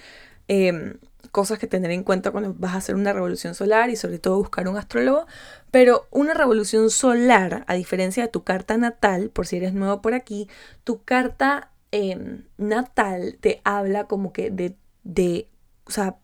Em, 0.47 0.99
cosas 1.31 1.59
que 1.59 1.67
tener 1.67 1.91
en 1.91 2.03
cuenta 2.03 2.31
cuando 2.31 2.53
vas 2.57 2.73
a 2.73 2.77
hacer 2.77 2.95
una 2.95 3.13
revolución 3.13 3.53
solar 3.55 3.89
y 3.89 3.95
sobre 3.95 4.19
todo 4.19 4.37
buscar 4.37 4.67
un 4.67 4.77
astrólogo. 4.77 5.25
Pero 5.71 6.07
una 6.11 6.33
revolución 6.33 6.89
solar, 6.89 7.63
a 7.67 7.73
diferencia 7.75 8.23
de 8.23 8.29
tu 8.29 8.43
carta 8.43 8.77
natal, 8.77 9.29
por 9.29 9.47
si 9.47 9.57
eres 9.57 9.73
nuevo 9.73 10.01
por 10.01 10.13
aquí, 10.13 10.49
tu 10.83 11.03
carta 11.03 11.71
em, 11.91 12.45
natal 12.57 13.37
te 13.39 13.61
habla 13.63 14.05
como 14.05 14.33
que 14.33 14.49
de, 14.49 14.75
de, 15.03 15.47
o 15.85 15.91
sea, 15.91 16.17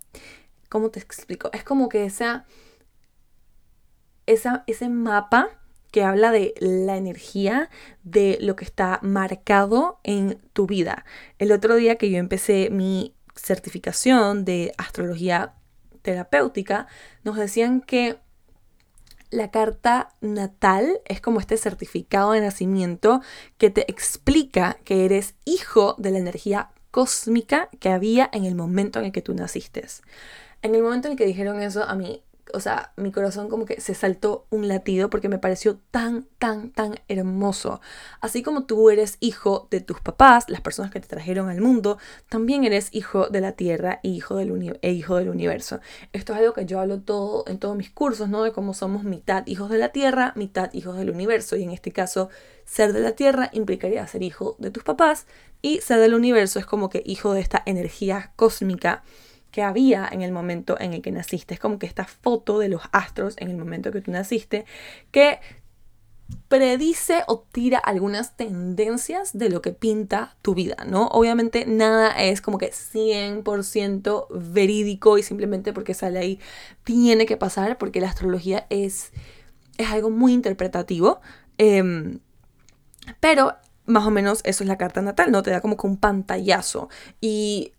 ¿cómo 0.70 0.90
te 0.90 1.00
explico? 1.00 1.50
Es 1.54 1.64
como 1.64 1.90
que 1.90 2.06
esa, 2.06 2.46
esa, 4.26 4.64
ese 4.68 4.90
mapa 4.90 5.50
que 5.96 6.04
habla 6.04 6.32
de 6.32 6.54
la 6.60 6.98
energía, 6.98 7.70
de 8.04 8.38
lo 8.42 8.58
que 8.58 8.66
está 8.66 9.00
marcado 9.02 10.00
en 10.04 10.42
tu 10.52 10.68
vida. 10.68 11.06
El 11.40 11.54
otro 11.54 11.76
día 11.76 11.96
que 11.96 12.10
yo 12.10 12.18
empecé 12.18 12.70
mi 12.70 13.15
certificación 13.36 14.46
de 14.46 14.74
astrología 14.78 15.54
terapéutica, 16.02 16.88
nos 17.24 17.36
decían 17.36 17.82
que 17.82 18.18
la 19.32 19.52
carta 19.52 20.10
natal 20.22 21.02
es 21.06 21.20
como 21.20 21.40
este 21.40 21.58
certificado 21.58 22.32
de 22.32 22.42
nacimiento 22.42 23.22
que 23.58 23.70
te 23.70 23.90
explica 23.92 24.78
que 24.84 25.06
eres 25.06 25.36
hijo 25.46 25.96
de 25.98 26.12
la 26.12 26.20
energía 26.20 26.70
cósmica 26.92 27.70
que 27.80 27.90
había 27.90 28.30
en 28.32 28.46
el 28.46 28.56
momento 28.56 29.00
en 29.00 29.06
el 29.06 29.12
que 29.12 29.22
tú 29.22 29.34
naciste. 29.34 29.86
En 30.62 30.76
el 30.76 30.82
momento 30.82 31.08
en 31.08 31.14
el 31.14 31.18
que 31.18 31.26
dijeron 31.26 31.62
eso, 31.62 31.84
a 31.84 31.96
mí 31.96 32.24
o 32.56 32.60
sea, 32.60 32.94
mi 32.96 33.12
corazón 33.12 33.50
como 33.50 33.66
que 33.66 33.82
se 33.82 33.94
saltó 33.94 34.48
un 34.50 34.68
latido 34.68 35.10
porque 35.10 35.30
me 35.30 35.38
pareció 35.38 35.78
tan, 35.92 36.28
tan, 36.40 36.72
tan 36.72 37.00
hermoso. 37.08 37.82
Así 38.22 38.44
como 38.44 38.64
tú 38.64 38.90
eres 38.90 39.18
hijo 39.20 39.68
de 39.70 39.82
tus 39.82 40.00
papás, 40.00 40.46
las 40.48 40.62
personas 40.62 40.92
que 40.92 41.00
te 41.00 41.08
trajeron 41.08 41.50
al 41.50 41.62
mundo, 41.62 41.98
también 42.30 42.64
eres 42.64 42.90
hijo 42.92 43.28
de 43.28 43.42
la 43.42 43.52
tierra 43.52 44.00
e 44.04 44.10
hijo 44.10 44.38
del, 44.38 44.80
e 44.82 44.92
hijo 44.92 45.18
del 45.18 45.30
universo. 45.30 45.80
Esto 46.14 46.34
es 46.34 46.40
algo 46.40 46.54
que 46.54 46.66
yo 46.66 46.80
hablo 46.80 47.02
todo 47.02 47.44
en 47.48 47.60
todos 47.60 47.76
mis 47.76 47.92
cursos, 47.92 48.30
¿no? 48.30 48.44
De 48.44 48.52
cómo 48.52 48.74
somos 48.74 49.04
mitad 49.04 49.46
hijos 49.48 49.70
de 49.70 49.78
la 49.78 49.90
tierra, 49.90 50.34
mitad 50.36 50.74
hijos 50.74 50.98
del 50.98 51.10
universo. 51.10 51.56
Y 51.56 51.64
en 51.64 51.72
este 51.72 51.92
caso, 51.92 52.30
ser 52.64 52.94
de 52.94 53.02
la 53.02 53.12
tierra 53.12 53.50
implicaría 53.54 54.08
ser 54.08 54.24
hijo 54.24 54.56
de 54.60 54.72
tus 54.72 54.84
papás 54.84 55.28
y 55.62 55.82
ser 55.82 56.00
del 56.00 56.14
universo 56.14 56.60
es 56.60 56.66
como 56.66 56.90
que 56.90 57.04
hijo 57.06 57.34
de 57.34 57.42
esta 57.42 57.62
energía 57.66 58.32
cósmica 58.36 59.04
que 59.56 59.64
había 59.64 60.06
en 60.12 60.22
el 60.22 60.34
momento 60.34 60.78
en 60.82 60.92
el 60.92 61.02
que 61.02 61.14
naciste. 61.14 61.54
Es 61.54 61.62
como 61.62 61.80
que 61.80 61.86
esta 61.86 62.04
foto 62.04 62.60
de 62.60 62.68
los 62.68 62.82
astros 62.92 63.36
en 63.38 63.50
el 63.50 63.56
momento 63.56 63.90
que 63.90 64.02
tú 64.02 64.12
naciste, 64.12 64.66
que 65.12 65.40
predice 66.50 67.24
o 67.28 67.40
tira 67.54 67.78
algunas 67.78 68.36
tendencias 68.36 69.32
de 69.32 69.50
lo 69.50 69.62
que 69.62 69.72
pinta 69.72 70.36
tu 70.42 70.56
vida, 70.56 70.76
¿no? 70.86 71.08
Obviamente 71.08 71.66
nada 71.66 72.12
es 72.22 72.42
como 72.42 72.58
que 72.58 72.74
100% 72.74 74.28
verídico 74.30 75.18
y 75.18 75.24
simplemente 75.24 75.72
porque 75.72 75.94
sale 75.94 76.20
ahí 76.20 76.42
tiene 76.84 77.26
que 77.26 77.38
pasar, 77.38 77.78
porque 77.78 78.02
la 78.02 78.10
astrología 78.10 78.68
es, 78.70 79.14
es 79.78 79.90
algo 79.90 80.10
muy 80.10 80.34
interpretativo. 80.34 81.22
Em, 81.58 82.20
pero 83.22 83.54
más 83.86 84.06
o 84.06 84.12
menos 84.12 84.42
eso 84.44 84.66
es 84.66 84.68
la 84.68 84.78
carta 84.78 85.02
natal, 85.02 85.32
¿no? 85.32 85.44
Te 85.44 85.52
da 85.52 85.62
como 85.62 85.78
que 85.78 85.88
un 85.88 85.96
pantallazo. 85.96 86.90
Y 87.22 87.72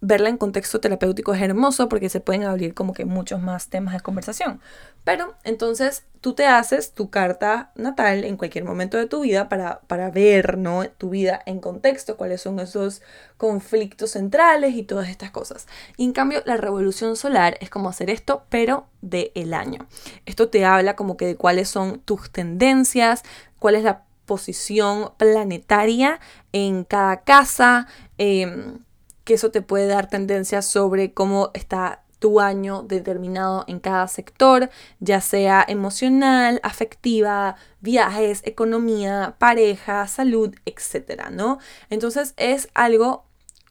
Verla 0.00 0.28
en 0.28 0.36
contexto 0.36 0.80
terapéutico 0.80 1.32
es 1.32 1.42
hermoso 1.42 1.88
porque 1.88 2.08
se 2.08 2.20
pueden 2.20 2.44
abrir 2.44 2.74
como 2.74 2.92
que 2.92 3.04
muchos 3.04 3.40
más 3.40 3.68
temas 3.68 3.94
de 3.94 4.00
conversación. 4.00 4.60
Pero 5.04 5.34
entonces 5.44 6.04
tú 6.20 6.34
te 6.34 6.46
haces 6.46 6.92
tu 6.92 7.10
carta 7.10 7.70
natal 7.74 8.24
en 8.24 8.36
cualquier 8.36 8.64
momento 8.64 8.96
de 8.96 9.06
tu 9.06 9.20
vida 9.20 9.48
para, 9.48 9.80
para 9.82 10.10
ver 10.10 10.58
¿no? 10.58 10.84
tu 10.88 11.10
vida 11.10 11.40
en 11.46 11.60
contexto, 11.60 12.16
cuáles 12.16 12.40
son 12.40 12.58
esos 12.60 13.02
conflictos 13.36 14.10
centrales 14.10 14.74
y 14.74 14.82
todas 14.82 15.08
estas 15.08 15.30
cosas. 15.30 15.66
Y 15.96 16.04
en 16.04 16.12
cambio 16.12 16.42
la 16.46 16.56
revolución 16.56 17.16
solar 17.16 17.56
es 17.60 17.70
como 17.70 17.88
hacer 17.88 18.10
esto, 18.10 18.44
pero 18.48 18.86
de 19.02 19.32
el 19.34 19.54
año. 19.54 19.86
Esto 20.26 20.48
te 20.48 20.64
habla 20.64 20.96
como 20.96 21.16
que 21.16 21.26
de 21.26 21.36
cuáles 21.36 21.68
son 21.68 22.00
tus 22.00 22.30
tendencias, 22.30 23.22
cuál 23.58 23.74
es 23.76 23.84
la 23.84 24.04
posición 24.26 25.12
planetaria 25.16 26.20
en 26.52 26.84
cada 26.84 27.22
casa. 27.22 27.86
Eh, 28.18 28.78
que 29.24 29.34
eso 29.34 29.50
te 29.50 29.62
puede 29.62 29.86
dar 29.86 30.08
tendencias 30.08 30.66
sobre 30.66 31.12
cómo 31.12 31.50
está 31.54 32.02
tu 32.22 32.38
año 32.38 32.84
determinado 32.84 33.64
en 33.66 33.80
cada 33.80 34.06
sector, 34.06 34.70
ya 35.00 35.20
sea 35.20 35.64
emocional, 35.66 36.60
afectiva, 36.62 37.56
viajes, 37.80 38.42
economía, 38.44 39.34
pareja, 39.38 40.06
salud, 40.06 40.54
etcétera, 40.64 41.30
¿no? 41.30 41.58
Entonces 41.90 42.34
es 42.36 42.68
algo 42.74 43.24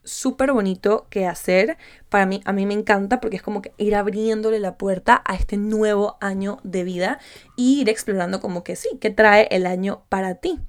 súper 0.03 0.51
bonito 0.51 1.07
que 1.09 1.27
hacer. 1.27 1.77
Para 2.09 2.25
mí, 2.25 2.41
a 2.43 2.51
mí 2.51 2.65
me 2.65 2.73
encanta 2.73 3.21
porque 3.21 3.37
es 3.37 3.41
como 3.41 3.61
que 3.61 3.73
ir 3.77 3.95
abriéndole 3.95 4.59
la 4.59 4.77
puerta 4.77 5.21
a 5.25 5.35
este 5.35 5.55
nuevo 5.55 6.17
año 6.19 6.59
de 6.63 6.83
vida 6.83 7.19
y 7.55 7.79
ir 7.79 7.89
explorando 7.89 8.41
como 8.41 8.65
que 8.65 8.75
sí, 8.75 8.89
qué 8.99 9.11
trae 9.11 9.47
el 9.51 9.65
año 9.65 10.03
para 10.09 10.35
ti. 10.35 10.59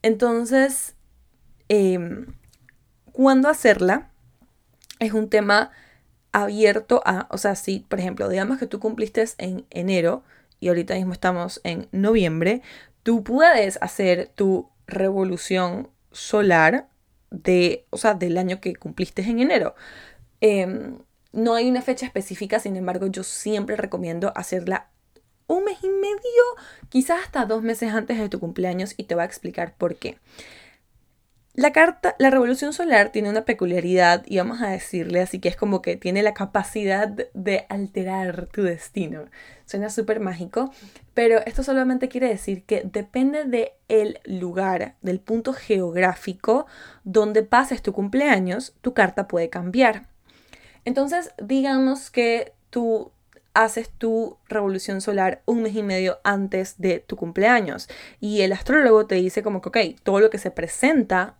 Entonces, 0.00 0.94
eh, 1.68 1.98
¿cuándo 3.12 3.50
hacerla? 3.50 4.10
Es 4.98 5.12
un 5.12 5.28
tema 5.28 5.70
abierto 6.32 7.02
a, 7.04 7.28
o 7.30 7.38
sea, 7.38 7.54
si, 7.54 7.80
por 7.80 7.98
ejemplo, 7.98 8.28
digamos 8.28 8.58
que 8.58 8.66
tú 8.66 8.80
cumpliste 8.80 9.24
en 9.38 9.66
enero 9.70 10.22
y 10.60 10.68
ahorita 10.68 10.94
mismo 10.94 11.12
estamos 11.12 11.60
en 11.64 11.88
noviembre, 11.92 12.62
tú 13.02 13.22
puedes 13.24 13.78
hacer 13.80 14.30
tu 14.34 14.68
revolución 14.86 15.88
solar 16.12 16.88
de, 17.30 17.86
o 17.90 17.96
sea, 17.96 18.14
del 18.14 18.38
año 18.38 18.60
que 18.60 18.74
cumpliste 18.76 19.22
en 19.22 19.40
enero. 19.40 19.74
Em, 20.40 20.98
no 21.32 21.54
hay 21.54 21.68
una 21.68 21.82
fecha 21.82 22.06
específica, 22.06 22.58
sin 22.58 22.76
embargo, 22.76 23.06
yo 23.06 23.22
siempre 23.22 23.76
recomiendo 23.76 24.32
hacerla 24.36 24.88
un 25.46 25.64
mes 25.64 25.78
y 25.82 25.88
medio, 25.88 26.42
quizás 26.88 27.20
hasta 27.24 27.46
dos 27.46 27.62
meses 27.62 27.92
antes 27.92 28.18
de 28.18 28.28
tu 28.28 28.40
cumpleaños 28.40 28.94
y 28.96 29.04
te 29.04 29.14
voy 29.14 29.22
a 29.22 29.26
explicar 29.26 29.74
por 29.76 29.96
qué. 29.96 30.18
La 31.56 31.72
carta, 31.72 32.14
la 32.18 32.28
revolución 32.28 32.74
solar 32.74 33.12
tiene 33.12 33.30
una 33.30 33.46
peculiaridad 33.46 34.24
y 34.26 34.36
vamos 34.36 34.60
a 34.60 34.68
decirle 34.68 35.22
así 35.22 35.38
que 35.38 35.48
es 35.48 35.56
como 35.56 35.80
que 35.80 35.96
tiene 35.96 36.22
la 36.22 36.34
capacidad 36.34 37.08
de 37.08 37.64
alterar 37.70 38.48
tu 38.52 38.62
destino. 38.62 39.24
Suena 39.64 39.88
súper 39.88 40.20
mágico, 40.20 40.70
pero 41.14 41.38
esto 41.46 41.62
solamente 41.62 42.10
quiere 42.10 42.28
decir 42.28 42.64
que 42.64 42.82
depende 42.84 43.44
del 43.44 43.70
el 43.88 44.20
lugar, 44.38 44.96
del 45.00 45.18
punto 45.18 45.54
geográfico 45.54 46.66
donde 47.04 47.42
pases 47.42 47.80
tu 47.80 47.94
cumpleaños, 47.94 48.74
tu 48.82 48.92
carta 48.92 49.26
puede 49.26 49.48
cambiar. 49.48 50.08
Entonces, 50.84 51.32
digamos 51.38 52.10
que 52.10 52.52
tú 52.68 53.12
haces 53.54 53.88
tu 53.88 54.36
revolución 54.50 55.00
solar 55.00 55.40
un 55.46 55.62
mes 55.62 55.74
y 55.74 55.82
medio 55.82 56.18
antes 56.22 56.74
de 56.76 56.98
tu 56.98 57.16
cumpleaños 57.16 57.88
y 58.20 58.42
el 58.42 58.52
astrólogo 58.52 59.06
te 59.06 59.14
dice 59.14 59.42
como 59.42 59.62
que, 59.62 59.68
ok, 59.70 60.00
todo 60.02 60.20
lo 60.20 60.28
que 60.28 60.36
se 60.36 60.50
presenta 60.50 61.36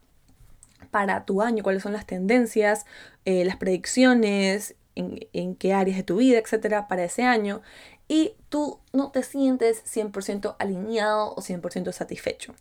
para 0.97 1.27
tu 1.27 1.43
año, 1.43 1.63
cuáles 1.63 1.83
son 1.83 1.93
las 1.93 2.07
tendencias, 2.07 2.87
eh, 3.27 3.45
las 3.45 3.57
predicciones, 3.57 4.77
en, 4.95 5.55
qué 5.57 5.75
áreas 5.75 5.99
de 5.99 6.05
tu 6.05 6.17
vida, 6.17 6.39
etcétera, 6.39 6.89
para 6.89 7.05
ese 7.05 7.23
año. 7.23 7.61
Y 8.09 8.33
tú 8.49 8.81
no 8.95 9.11
te 9.11 9.23
sientes 9.23 9.85
100% 9.85 10.57
alineado 10.59 11.35
o 11.35 11.43
100% 11.43 11.93
satisfecho. 11.93 12.55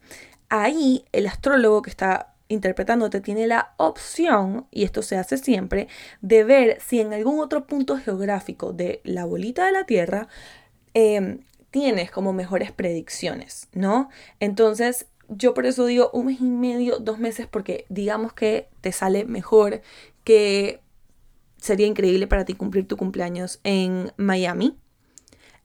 Ahí 0.50 1.06
el 1.14 1.28
astrólogo 1.28 1.82
que 1.82 1.90
está 1.90 2.34
interpretándote 2.50 3.22
tiene 3.22 3.48
la 3.48 3.74
opción, 3.78 4.68
y 4.70 4.84
esto 4.84 5.02
se 5.02 5.16
hace 5.16 5.38
siempre, 5.38 5.88
de 6.20 6.44
ver 6.44 6.82
si 6.82 7.00
en 7.00 7.14
algún 7.14 7.40
otro 7.40 7.66
punto 7.66 7.98
geográfico 7.98 8.74
de 8.74 9.00
la 9.06 9.24
bolita 9.24 9.66
de 9.66 9.72
la 9.72 9.86
Tierra 9.86 10.28
em, 10.94 11.40
tienes 11.72 12.12
como 12.12 12.34
mejores 12.34 12.74
predicciones, 12.74 13.70
¿no? 13.72 14.10
Entonces, 14.42 15.06
yo 15.30 15.54
por 15.54 15.66
eso 15.66 15.86
digo 15.86 16.10
un 16.14 16.28
mes 16.28 16.42
y 16.42 16.46
medio, 16.46 17.00
dos 17.00 17.20
meses, 17.20 17.48
porque 17.48 17.86
digamos 17.90 18.34
que 18.34 18.70
te 18.82 18.92
sale 18.92 19.26
mejor 19.26 19.82
que 20.24 20.82
sería 21.58 21.88
increíble 21.88 22.28
para 22.28 22.46
ti 22.46 22.54
cumplir 22.54 22.88
tu 22.88 22.98
cumpleaños 22.98 23.60
en 23.64 24.12
Miami. 24.18 24.78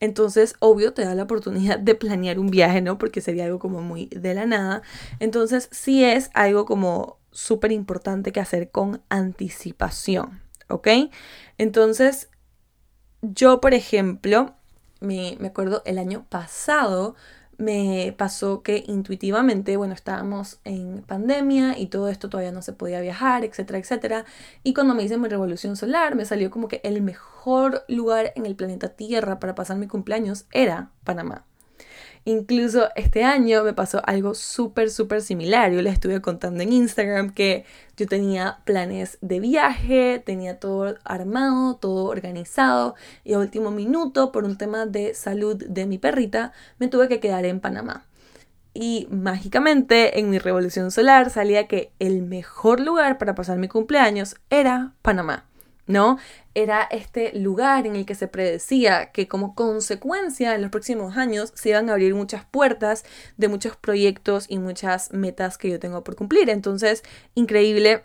Entonces, 0.01 0.55
obvio, 0.61 0.95
te 0.95 1.05
da 1.05 1.15
la 1.15 1.25
oportunidad 1.25 1.79
de 1.79 1.95
planear 1.95 2.39
un 2.39 2.51
viaje, 2.51 2.81
¿no? 2.81 2.97
Porque 2.97 3.21
sería 3.21 3.45
algo 3.45 3.59
como 3.59 3.83
muy 3.83 4.07
de 4.07 4.33
la 4.35 4.47
nada. 4.47 4.83
Entonces, 5.19 5.69
sí 5.73 6.03
es 6.05 6.31
algo 6.33 6.65
como 6.65 7.19
súper 7.33 7.71
importante 7.71 8.33
que 8.33 8.41
hacer 8.41 8.71
con 8.71 9.03
anticipación, 9.11 10.41
¿ok? 10.69 10.89
Entonces, 11.59 12.31
yo, 13.21 13.61
por 13.61 13.75
ejemplo, 13.75 14.55
me, 15.01 15.37
me 15.39 15.49
acuerdo 15.49 15.83
el 15.85 15.99
año 15.99 16.27
pasado, 16.31 17.15
me 17.61 18.15
pasó 18.17 18.63
que 18.63 18.85
intuitivamente, 18.87 19.77
bueno, 19.77 19.95
estábamos 19.95 20.61
en 20.65 21.03
pandemia 21.03 21.79
y 21.79 21.87
todo 21.87 22.09
esto 22.09 22.29
todavía 22.31 22.53
no 22.53 22.63
se 22.63 22.73
podía 22.73 23.01
viajar, 23.01 23.45
etcétera, 23.45 23.79
etcétera. 23.79 24.25
Y 24.63 24.75
cuando 24.75 24.95
me 24.95 25.03
hice 25.05 25.19
mi 25.19 25.29
revolución 25.29 25.77
solar, 25.77 26.15
me 26.17 26.25
salió 26.25 26.51
como 26.51 26.69
que 26.69 26.81
el 26.85 27.03
mejor 27.03 27.85
lugar 27.89 28.33
en 28.35 28.47
el 28.47 28.57
planeta 28.57 28.89
Tierra 28.89 29.39
para 29.41 29.55
pasar 29.55 29.77
mi 29.77 29.87
cumpleaños 29.87 30.47
era 30.53 30.91
Panamá. 31.05 31.50
Incluso 32.25 32.89
este 32.97 33.25
año 33.25 33.65
me 33.65 33.73
pasó 33.73 34.03
algo 34.05 34.35
súper, 34.35 34.91
súper 34.91 35.23
similar. 35.23 35.73
Yo 35.73 35.81
les 35.81 35.95
estuve 35.95 36.21
contando 36.21 36.63
en 36.63 36.73
Instagram 36.73 37.33
que 37.33 37.65
yo 37.97 38.07
tenía 38.07 38.59
planes 38.65 39.19
de 39.23 39.41
viaje, 39.41 40.23
tenía 40.25 40.59
todo 40.61 40.97
armado, 41.05 41.77
todo 41.77 42.05
organizado 42.05 42.95
y 43.25 43.33
a 43.33 43.39
último 43.39 43.71
minuto, 43.71 44.33
por 44.33 44.45
un 44.45 44.59
tema 44.59 44.87
de 44.87 45.15
salud 45.15 45.57
de 45.57 45.87
mi 45.87 45.99
perrita, 45.99 46.53
me 46.79 46.89
tuve 46.89 47.09
que 47.09 47.21
quedar 47.21 47.47
en 47.47 47.61
Panamá. 47.61 48.07
Y 48.75 49.09
mágicamente 49.11 50.21
en 50.21 50.31
mi 50.31 50.39
revolución 50.39 50.91
solar 50.91 51.31
salía 51.31 51.67
que 51.67 51.91
el 51.99 52.23
mejor 52.23 52.81
lugar 52.81 53.19
para 53.19 53.35
pasar 53.35 53.59
mi 53.59 53.67
cumpleaños 53.69 54.37
era 54.49 54.93
Panamá. 55.03 55.50
¿No? 55.91 56.19
Era 56.55 56.83
este 56.91 57.39
lugar 57.39 57.87
en 57.87 57.97
el 57.97 58.07
que 58.07 58.15
se 58.15 58.29
predecía 58.29 59.13
que 59.13 59.29
como 59.29 59.55
consecuencia 59.55 60.55
en 60.55 60.63
los 60.63 60.71
próximos 60.71 61.17
años 61.17 61.53
se 61.55 61.71
iban 61.71 61.89
a 61.89 61.93
abrir 61.93 62.15
muchas 62.15 62.45
puertas 62.45 63.05
de 63.37 63.49
muchos 63.49 63.77
proyectos 63.77 64.47
y 64.49 64.59
muchas 64.59 65.13
metas 65.13 65.59
que 65.59 65.71
yo 65.71 65.79
tengo 65.79 66.03
por 66.03 66.17
cumplir. 66.17 66.51
Entonces, 66.51 67.03
increíble 67.35 68.05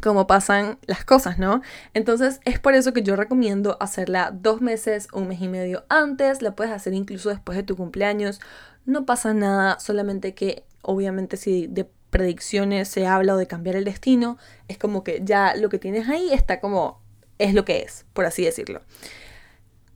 cómo 0.00 0.26
pasan 0.26 0.78
las 0.86 1.04
cosas, 1.04 1.38
¿no? 1.38 1.62
Entonces 1.94 2.40
es 2.44 2.58
por 2.60 2.74
eso 2.74 2.92
que 2.92 3.02
yo 3.02 3.16
recomiendo 3.16 3.76
hacerla 3.80 4.30
dos 4.32 4.60
meses 4.60 5.08
o 5.12 5.20
un 5.20 5.28
mes 5.28 5.40
y 5.40 5.48
medio 5.48 5.84
antes, 5.88 6.42
la 6.42 6.54
puedes 6.54 6.72
hacer 6.72 6.94
incluso 6.94 7.28
después 7.28 7.56
de 7.56 7.64
tu 7.64 7.76
cumpleaños, 7.76 8.40
no 8.86 9.04
pasa 9.04 9.34
nada, 9.34 9.80
solamente 9.80 10.34
que 10.34 10.64
obviamente 10.82 11.36
si 11.36 11.66
de 11.66 11.88
predicciones 12.10 12.88
se 12.88 13.06
habla 13.06 13.34
o 13.34 13.36
de 13.36 13.46
cambiar 13.46 13.76
el 13.76 13.84
destino, 13.84 14.38
es 14.68 14.78
como 14.78 15.04
que 15.04 15.22
ya 15.24 15.54
lo 15.54 15.68
que 15.68 15.78
tienes 15.78 16.08
ahí 16.08 16.32
está 16.32 16.60
como 16.60 17.00
es 17.38 17.54
lo 17.54 17.64
que 17.64 17.78
es, 17.82 18.04
por 18.12 18.26
así 18.26 18.44
decirlo. 18.44 18.82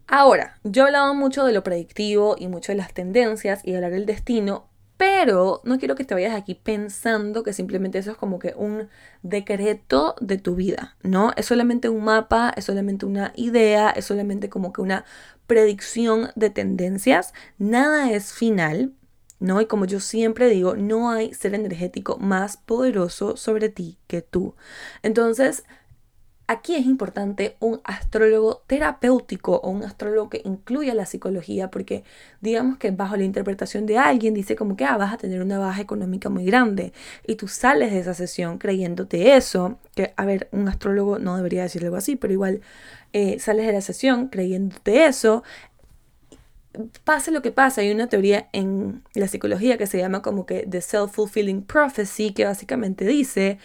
Ahora, 0.06 0.58
yo 0.64 0.82
he 0.82 0.86
hablado 0.86 1.14
mucho 1.14 1.44
de 1.44 1.52
lo 1.52 1.62
predictivo 1.62 2.36
y 2.38 2.48
mucho 2.48 2.72
de 2.72 2.76
las 2.76 2.92
tendencias 2.92 3.60
y 3.64 3.70
de 3.70 3.76
hablar 3.76 3.92
del 3.92 4.06
destino, 4.06 4.68
pero 4.96 5.60
no 5.64 5.78
quiero 5.78 5.94
que 5.94 6.04
te 6.04 6.14
vayas 6.14 6.34
aquí 6.34 6.54
pensando 6.54 7.42
que 7.42 7.52
simplemente 7.52 7.98
eso 7.98 8.12
es 8.12 8.16
como 8.16 8.38
que 8.38 8.54
un 8.56 8.88
decreto 9.22 10.14
de 10.20 10.38
tu 10.38 10.54
vida, 10.54 10.96
¿no? 11.02 11.32
Es 11.36 11.46
solamente 11.46 11.88
un 11.88 12.04
mapa, 12.04 12.52
es 12.56 12.64
solamente 12.64 13.06
una 13.06 13.32
idea, 13.34 13.90
es 13.90 14.04
solamente 14.04 14.48
como 14.48 14.72
que 14.72 14.82
una 14.82 15.04
predicción 15.46 16.30
de 16.36 16.50
tendencias, 16.50 17.32
nada 17.58 18.10
es 18.10 18.32
final, 18.32 18.92
¿no? 19.40 19.60
Y 19.60 19.66
como 19.66 19.84
yo 19.84 20.00
siempre 20.00 20.48
digo, 20.48 20.76
no 20.76 21.10
hay 21.10 21.34
ser 21.34 21.54
energético 21.54 22.18
más 22.18 22.56
poderoso 22.56 23.36
sobre 23.36 23.68
ti 23.68 23.98
que 24.06 24.22
tú. 24.22 24.54
Entonces, 25.02 25.64
aquí 26.46 26.74
es 26.74 26.86
importante 26.86 27.56
un 27.60 27.80
astrólogo 27.84 28.62
terapéutico 28.66 29.56
o 29.56 29.70
un 29.70 29.82
astrólogo 29.82 30.28
que 30.28 30.42
incluya 30.44 30.94
la 30.94 31.06
psicología, 31.06 31.70
porque 31.70 32.04
digamos 32.40 32.78
que 32.78 32.90
bajo 32.90 33.16
la 33.16 33.24
interpretación 33.24 33.86
de 33.86 33.98
alguien 33.98 34.34
dice 34.34 34.56
como 34.56 34.76
que 34.76 34.84
ah, 34.84 34.96
vas 34.96 35.12
a 35.12 35.16
tener 35.16 35.42
una 35.42 35.58
baja 35.58 35.80
económica 35.80 36.28
muy 36.28 36.44
grande 36.44 36.92
y 37.26 37.36
tú 37.36 37.48
sales 37.48 37.92
de 37.92 38.00
esa 38.00 38.14
sesión 38.14 38.58
creyéndote 38.58 39.36
eso, 39.36 39.78
que 39.94 40.12
a 40.16 40.24
ver, 40.24 40.48
un 40.52 40.68
astrólogo 40.68 41.18
no 41.18 41.36
debería 41.36 41.62
decir 41.62 41.84
algo 41.84 41.96
así, 41.96 42.16
pero 42.16 42.32
igual 42.32 42.60
eh, 43.12 43.38
sales 43.38 43.66
de 43.66 43.72
la 43.72 43.80
sesión 43.80 44.28
creyéndote 44.28 45.06
eso, 45.06 45.44
pase 47.04 47.30
lo 47.30 47.42
que 47.42 47.52
pase, 47.52 47.82
hay 47.82 47.90
una 47.90 48.08
teoría 48.08 48.48
en 48.52 49.02
la 49.14 49.28
psicología 49.28 49.78
que 49.78 49.86
se 49.86 49.98
llama 49.98 50.22
como 50.22 50.46
que 50.46 50.66
the 50.68 50.80
self-fulfilling 50.80 51.64
prophecy, 51.64 52.32
que 52.32 52.44
básicamente 52.44 53.04
dice 53.04 53.58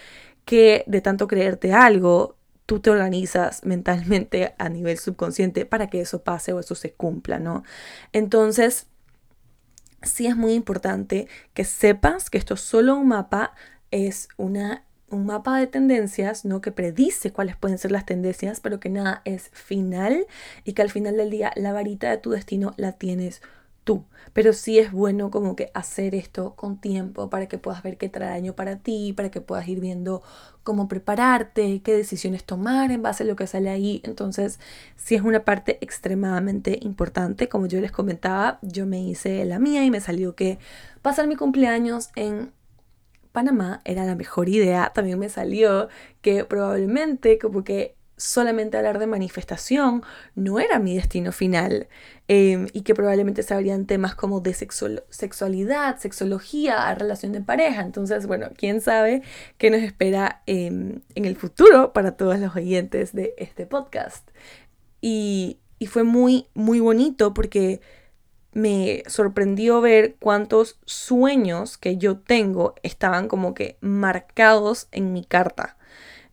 que 0.46 0.84
de 0.88 1.02
tanto 1.02 1.28
creerte 1.28 1.74
algo, 1.74 2.38
tú 2.66 2.80
te 2.80 2.90
organizas 2.90 3.66
mentalmente 3.66 4.54
a 4.60 4.70
nivel 4.70 5.00
subconsciente 5.00 5.66
para 5.66 5.88
que 5.90 6.02
eso 6.02 6.24
pase 6.24 6.54
o 6.54 6.60
eso 6.60 6.76
se 6.76 6.94
cumpla, 6.94 7.40
¿no? 7.40 7.64
Entonces, 8.14 8.88
sí 10.04 10.28
es 10.28 10.36
muy 10.36 10.54
importante 10.54 11.28
que 11.54 11.66
sepas 11.66 12.30
que 12.30 12.38
esto 12.38 12.54
es 12.54 12.62
solo 12.62 12.96
un 12.96 13.08
mapa, 13.08 13.54
es 13.92 14.30
una 14.38 14.86
un 15.12 15.26
mapa 15.26 15.58
de 15.58 15.68
tendencias, 15.68 16.46
¿no? 16.46 16.62
Que 16.62 16.72
predice 16.72 17.32
cuáles 17.32 17.56
pueden 17.56 17.78
ser 17.78 17.92
las 17.92 18.06
tendencias, 18.06 18.60
pero 18.60 18.80
que 18.80 18.90
nada 18.90 19.22
es 19.26 19.50
final 19.54 20.28
y 20.64 20.74
que 20.74 20.82
al 20.82 20.90
final 20.90 21.18
del 21.18 21.30
día 21.30 21.52
la 21.56 21.74
varita 21.74 22.10
de 22.10 22.18
tu 22.18 22.32
destino 22.32 22.74
la 22.78 22.94
tienes 22.94 23.42
tú. 23.84 24.06
Pero 24.34 24.54
sí 24.54 24.78
es 24.78 24.92
bueno 24.92 25.32
como 25.32 25.56
que 25.56 25.72
hacer 25.74 26.14
esto 26.14 26.54
con 26.56 26.80
tiempo 26.80 27.30
para 27.30 27.48
que 27.48 27.58
puedas 27.58 27.82
ver 27.82 27.98
qué 27.98 28.10
trae 28.10 28.34
año 28.34 28.54
para 28.54 28.78
ti, 28.78 29.14
para 29.14 29.32
que 29.32 29.42
puedas 29.42 29.68
ir 29.68 29.80
viendo 29.80 30.22
cómo 30.64 30.88
prepararte, 30.88 31.82
qué 31.82 31.94
decisiones 31.94 32.44
tomar 32.44 32.92
en 32.92 33.02
base 33.02 33.24
a 33.24 33.26
lo 33.26 33.36
que 33.36 33.48
sale 33.48 33.70
ahí. 33.72 34.02
Entonces, 34.04 34.60
sí 34.96 35.16
es 35.16 35.24
una 35.24 35.44
parte 35.44 35.80
extremadamente 35.82 36.78
importante. 36.82 37.50
Como 37.50 37.66
yo 37.66 37.82
les 37.82 37.92
comentaba, 37.92 38.60
yo 38.62 38.86
me 38.86 39.02
hice 39.02 39.44
la 39.46 39.58
mía 39.58 39.84
y 39.84 39.90
me 39.90 40.02
salió 40.02 40.36
que 40.36 40.60
pasar 41.02 41.28
mi 41.28 41.36
cumpleaños 41.36 42.10
en 42.16 42.52
Panamá 43.32 43.82
era 43.86 44.06
la 44.06 44.16
mejor 44.16 44.50
idea. 44.50 44.92
También 44.94 45.20
me 45.20 45.30
salió 45.30 45.90
que 46.22 46.46
probablemente 46.46 47.38
como 47.40 47.64
que 47.64 47.96
solamente 48.20 48.78
hablar 48.78 49.00
de 49.00 49.08
manifestación 49.08 50.04
no 50.36 50.60
era 50.60 50.78
mi 50.78 50.96
destino 50.96 51.32
final 51.32 51.88
em, 52.28 52.68
y 52.74 52.82
que 52.82 52.94
probablemente 52.94 53.44
se 53.44 53.54
abrían 53.54 53.86
temas 53.86 54.14
como 54.14 54.42
de 54.42 54.54
sexualidad, 54.54 55.98
sexología, 55.98 56.94
relación 56.96 57.32
de 57.32 57.42
pareja. 57.42 57.82
Entonces, 57.82 58.28
bueno, 58.28 58.50
quién 58.58 58.82
sabe 58.82 59.24
qué 59.58 59.70
nos 59.72 59.82
espera 59.82 60.44
em, 60.46 61.02
en 61.16 61.26
el 61.26 61.38
futuro 61.38 61.94
para 61.94 62.18
todos 62.18 62.38
los 62.40 62.56
oyentes 62.56 63.14
de 63.14 63.34
este 63.38 63.66
podcast. 63.66 64.30
Y, 65.02 65.60
y 65.80 65.88
fue 65.88 66.04
muy, 66.04 66.48
muy 66.54 66.82
bonito 66.82 67.34
porque 67.34 67.80
me 68.54 69.04
sorprendió 69.08 69.82
ver 69.82 70.16
cuántos 70.20 70.80
sueños 70.86 71.78
que 71.78 71.98
yo 71.98 72.18
tengo 72.18 72.76
estaban 72.84 73.28
como 73.28 73.54
que 73.54 73.78
marcados 73.82 74.88
en 74.92 75.14
mi 75.14 75.24
carta 75.24 75.78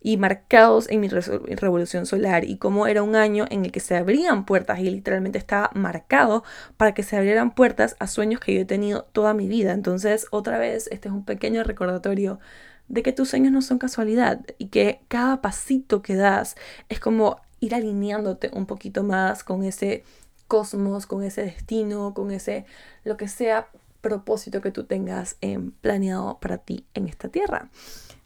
y 0.00 0.18
marcados 0.18 0.88
en 0.88 1.00
mi 1.00 1.09
revolución 1.09 2.07
solar 2.07 2.44
y 2.44 2.59
cómo 2.59 2.87
era 2.87 3.02
un 3.02 3.16
año 3.16 3.44
en 3.50 3.64
el 3.64 3.72
que 3.72 3.81
se 3.81 3.96
abrían 3.96 4.44
puertas 4.44 4.79
y 4.79 4.88
literalmente 4.88 5.38
estaba 5.38 5.70
marcado 5.74 6.44
para 6.76 6.94
que 6.94 7.02
se 7.02 7.16
abrieran 7.16 7.55
puertas 7.55 7.96
a 7.98 8.07
sueños 8.07 8.38
que 8.40 8.55
yo 8.55 8.61
he 8.61 8.64
tenido 8.66 9.02
toda 9.11 9.35
mi 9.35 9.48
vida. 9.48 9.72
Entonces, 9.72 10.29
otra 10.31 10.59
vez, 10.59 10.88
este 10.92 11.09
es 11.09 11.14
un 11.14 11.24
pequeño 11.24 11.64
recordatorio 11.64 12.38
de 12.87 13.02
que 13.02 13.12
tus 13.12 13.31
sueños 13.31 13.52
no 13.52 13.62
son 13.62 13.79
casualidad 13.79 14.40
y 14.59 14.68
que 14.68 15.00
cada 15.09 15.42
pasito 15.42 16.02
que 16.02 16.14
das 16.14 16.55
es 16.88 17.00
como 17.00 17.40
ir 17.59 17.74
alineándote 17.74 18.50
un 18.52 18.66
poquito 18.66 19.02
más 19.02 19.42
con 19.42 19.64
ese 19.64 20.05
cosmos, 20.46 21.06
con 21.06 21.22
ese 21.22 21.42
destino, 21.42 22.14
con 22.14 22.30
ese 22.30 22.66
lo 23.04 23.16
que 23.16 23.28
sea 23.28 23.68
propósito 24.00 24.61
que 24.61 24.70
tú 24.70 24.85
tengas 24.85 25.37
em, 25.40 25.72
planeado 25.72 26.38
para 26.38 26.59
ti 26.59 26.87
en 26.94 27.09
esta 27.09 27.28
tierra. 27.28 27.70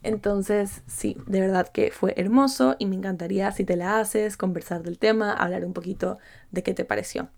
Entonces, 0.02 0.82
sí, 0.86 1.16
de 1.26 1.40
verdad 1.40 1.68
que 1.68 1.90
fue 1.90 2.14
hermoso 2.16 2.76
y 2.78 2.86
me 2.86 2.96
encantaría 2.96 3.50
si 3.52 3.64
te 3.64 3.76
la 3.76 3.98
haces, 3.98 4.36
conversar 4.36 4.82
del 4.82 4.98
tema, 4.98 5.32
hablar 5.32 5.64
un 5.64 5.72
poquito 5.72 6.18
de 6.50 6.62
qué 6.62 6.74
te 6.74 6.84
pareció. 6.84 7.28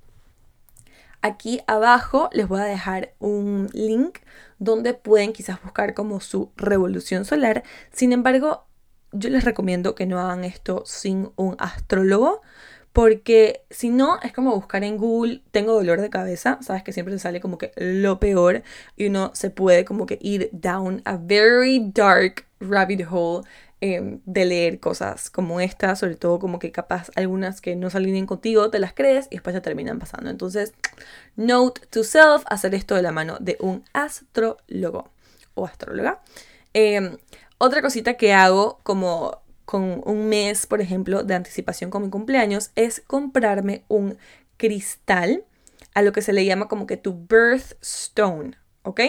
Aquí 1.20 1.60
abajo 1.68 2.30
les 2.32 2.48
voy 2.48 2.60
a 2.60 2.64
dejar 2.64 3.14
un 3.20 3.68
link 3.72 4.18
donde 4.58 4.92
pueden 4.94 5.32
quizás 5.32 5.62
buscar 5.62 5.94
como 5.94 6.20
su 6.20 6.50
revolución 6.56 7.24
solar. 7.24 7.62
Sin 7.92 8.12
embargo, 8.12 8.64
yo 9.12 9.30
les 9.30 9.44
recomiendo 9.44 9.94
que 9.94 10.06
no 10.06 10.18
hagan 10.18 10.42
esto 10.42 10.82
sin 10.84 11.30
un 11.36 11.54
astrólogo 11.58 12.42
porque 12.92 13.64
si 13.70 13.88
no, 13.88 14.20
es 14.22 14.32
como 14.32 14.54
buscar 14.54 14.84
en 14.84 14.98
Google, 14.98 15.42
tengo 15.50 15.72
dolor 15.72 16.00
de 16.00 16.10
cabeza, 16.10 16.58
sabes 16.60 16.82
que 16.82 16.92
siempre 16.92 17.14
te 17.14 17.18
sale 17.18 17.40
como 17.40 17.58
que 17.58 17.72
lo 17.76 18.20
peor 18.20 18.62
y 18.96 19.06
uno 19.06 19.30
se 19.34 19.50
puede 19.50 19.84
como 19.84 20.06
que 20.06 20.18
ir 20.20 20.50
down 20.52 21.00
a 21.04 21.16
very 21.16 21.90
dark 21.94 22.44
rabbit 22.60 23.06
hole 23.10 23.46
em, 23.80 24.20
de 24.26 24.44
leer 24.44 24.78
cosas 24.78 25.30
como 25.30 25.60
esta, 25.60 25.96
sobre 25.96 26.16
todo 26.16 26.38
como 26.38 26.58
que 26.58 26.70
capaz 26.70 27.10
algunas 27.16 27.60
que 27.60 27.76
no 27.76 27.88
salen 27.88 28.26
contigo, 28.26 28.70
te 28.70 28.78
las 28.78 28.92
crees 28.92 29.26
y 29.30 29.36
después 29.36 29.54
te 29.54 29.60
terminan 29.60 29.98
pasando. 29.98 30.30
Entonces, 30.30 30.74
note 31.36 31.80
to 31.90 32.04
self, 32.04 32.44
hacer 32.46 32.74
esto 32.74 32.94
de 32.94 33.02
la 33.02 33.12
mano 33.12 33.38
de 33.40 33.56
un 33.60 33.84
astrólogo 33.94 35.10
o 35.54 35.66
astróloga. 35.66 36.20
Em, 36.74 37.16
otra 37.58 37.80
cosita 37.80 38.14
que 38.14 38.32
hago 38.32 38.80
como 38.82 39.41
con 39.64 40.02
un 40.04 40.28
mes, 40.28 40.66
por 40.66 40.80
ejemplo, 40.80 41.22
de 41.22 41.34
anticipación 41.34 41.90
con 41.90 42.02
mi 42.02 42.10
cumpleaños, 42.10 42.70
es 42.76 43.00
comprarme 43.06 43.84
un 43.88 44.18
cristal, 44.56 45.44
a 45.94 46.02
lo 46.02 46.12
que 46.12 46.22
se 46.22 46.32
le 46.32 46.44
llama 46.44 46.68
como 46.68 46.86
que 46.86 46.96
tu 46.96 47.26
birthstone, 47.28 48.56
¿ok? 48.82 49.00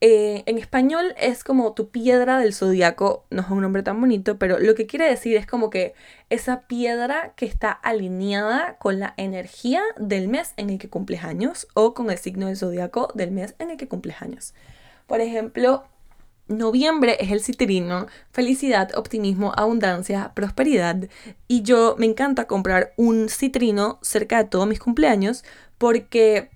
Eh, 0.00 0.42
en 0.46 0.58
español 0.58 1.14
es 1.18 1.44
como 1.44 1.72
tu 1.72 1.88
piedra 1.88 2.38
del 2.38 2.52
zodiaco, 2.52 3.24
no 3.30 3.40
es 3.42 3.48
un 3.48 3.62
nombre 3.62 3.82
tan 3.82 3.98
bonito, 4.00 4.38
pero 4.38 4.58
lo 4.58 4.74
que 4.74 4.86
quiere 4.86 5.08
decir 5.08 5.36
es 5.36 5.46
como 5.46 5.70
que 5.70 5.94
esa 6.28 6.62
piedra 6.66 7.32
que 7.36 7.46
está 7.46 7.70
alineada 7.70 8.76
con 8.78 9.00
la 9.00 9.14
energía 9.16 9.82
del 9.96 10.28
mes 10.28 10.52
en 10.58 10.68
el 10.68 10.78
que 10.78 10.90
cumples 10.90 11.24
años 11.24 11.68
o 11.74 11.94
con 11.94 12.10
el 12.10 12.18
signo 12.18 12.48
del 12.48 12.56
zodiaco 12.56 13.12
del 13.14 13.30
mes 13.30 13.54
en 13.58 13.70
el 13.70 13.76
que 13.78 13.88
cumples 13.88 14.20
años. 14.20 14.52
Por 15.06 15.20
ejemplo, 15.20 15.84
Noviembre 16.46 17.16
es 17.20 17.30
el 17.32 17.42
citrino, 17.42 18.06
felicidad, 18.30 18.90
optimismo, 18.96 19.52
abundancia, 19.56 20.32
prosperidad. 20.34 21.08
Y 21.48 21.62
yo 21.62 21.96
me 21.98 22.06
encanta 22.06 22.46
comprar 22.46 22.92
un 22.96 23.30
citrino 23.30 23.98
cerca 24.02 24.38
de 24.38 24.48
todos 24.50 24.66
mis 24.66 24.78
cumpleaños 24.78 25.42
porque 25.78 26.50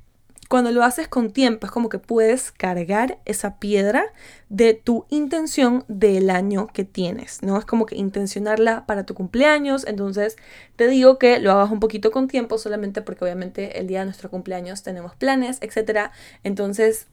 cuando 0.48 0.70
lo 0.72 0.82
haces 0.82 1.08
con 1.08 1.30
tiempo 1.30 1.66
es 1.66 1.72
como 1.72 1.90
que 1.90 1.98
puedes 1.98 2.52
cargar 2.52 3.18
esa 3.26 3.58
piedra 3.58 4.12
de 4.48 4.72
tu 4.72 5.04
intención 5.10 5.84
del 5.88 6.30
año 6.30 6.68
que 6.68 6.84
tienes, 6.84 7.42
¿no? 7.42 7.58
Es 7.58 7.66
como 7.66 7.84
que 7.84 7.96
intencionarla 7.96 8.86
para 8.86 9.04
tu 9.04 9.14
cumpleaños. 9.14 9.86
Entonces 9.86 10.36
te 10.76 10.88
digo 10.88 11.18
que 11.18 11.38
lo 11.38 11.52
hagas 11.52 11.70
un 11.70 11.80
poquito 11.80 12.10
con 12.10 12.28
tiempo 12.28 12.56
solamente 12.56 13.02
porque 13.02 13.24
obviamente 13.24 13.78
el 13.78 13.86
día 13.86 14.00
de 14.00 14.06
nuestro 14.06 14.30
cumpleaños 14.30 14.82
tenemos 14.82 15.14
planes, 15.14 15.58
etc. 15.60 16.10
Entonces 16.42 17.06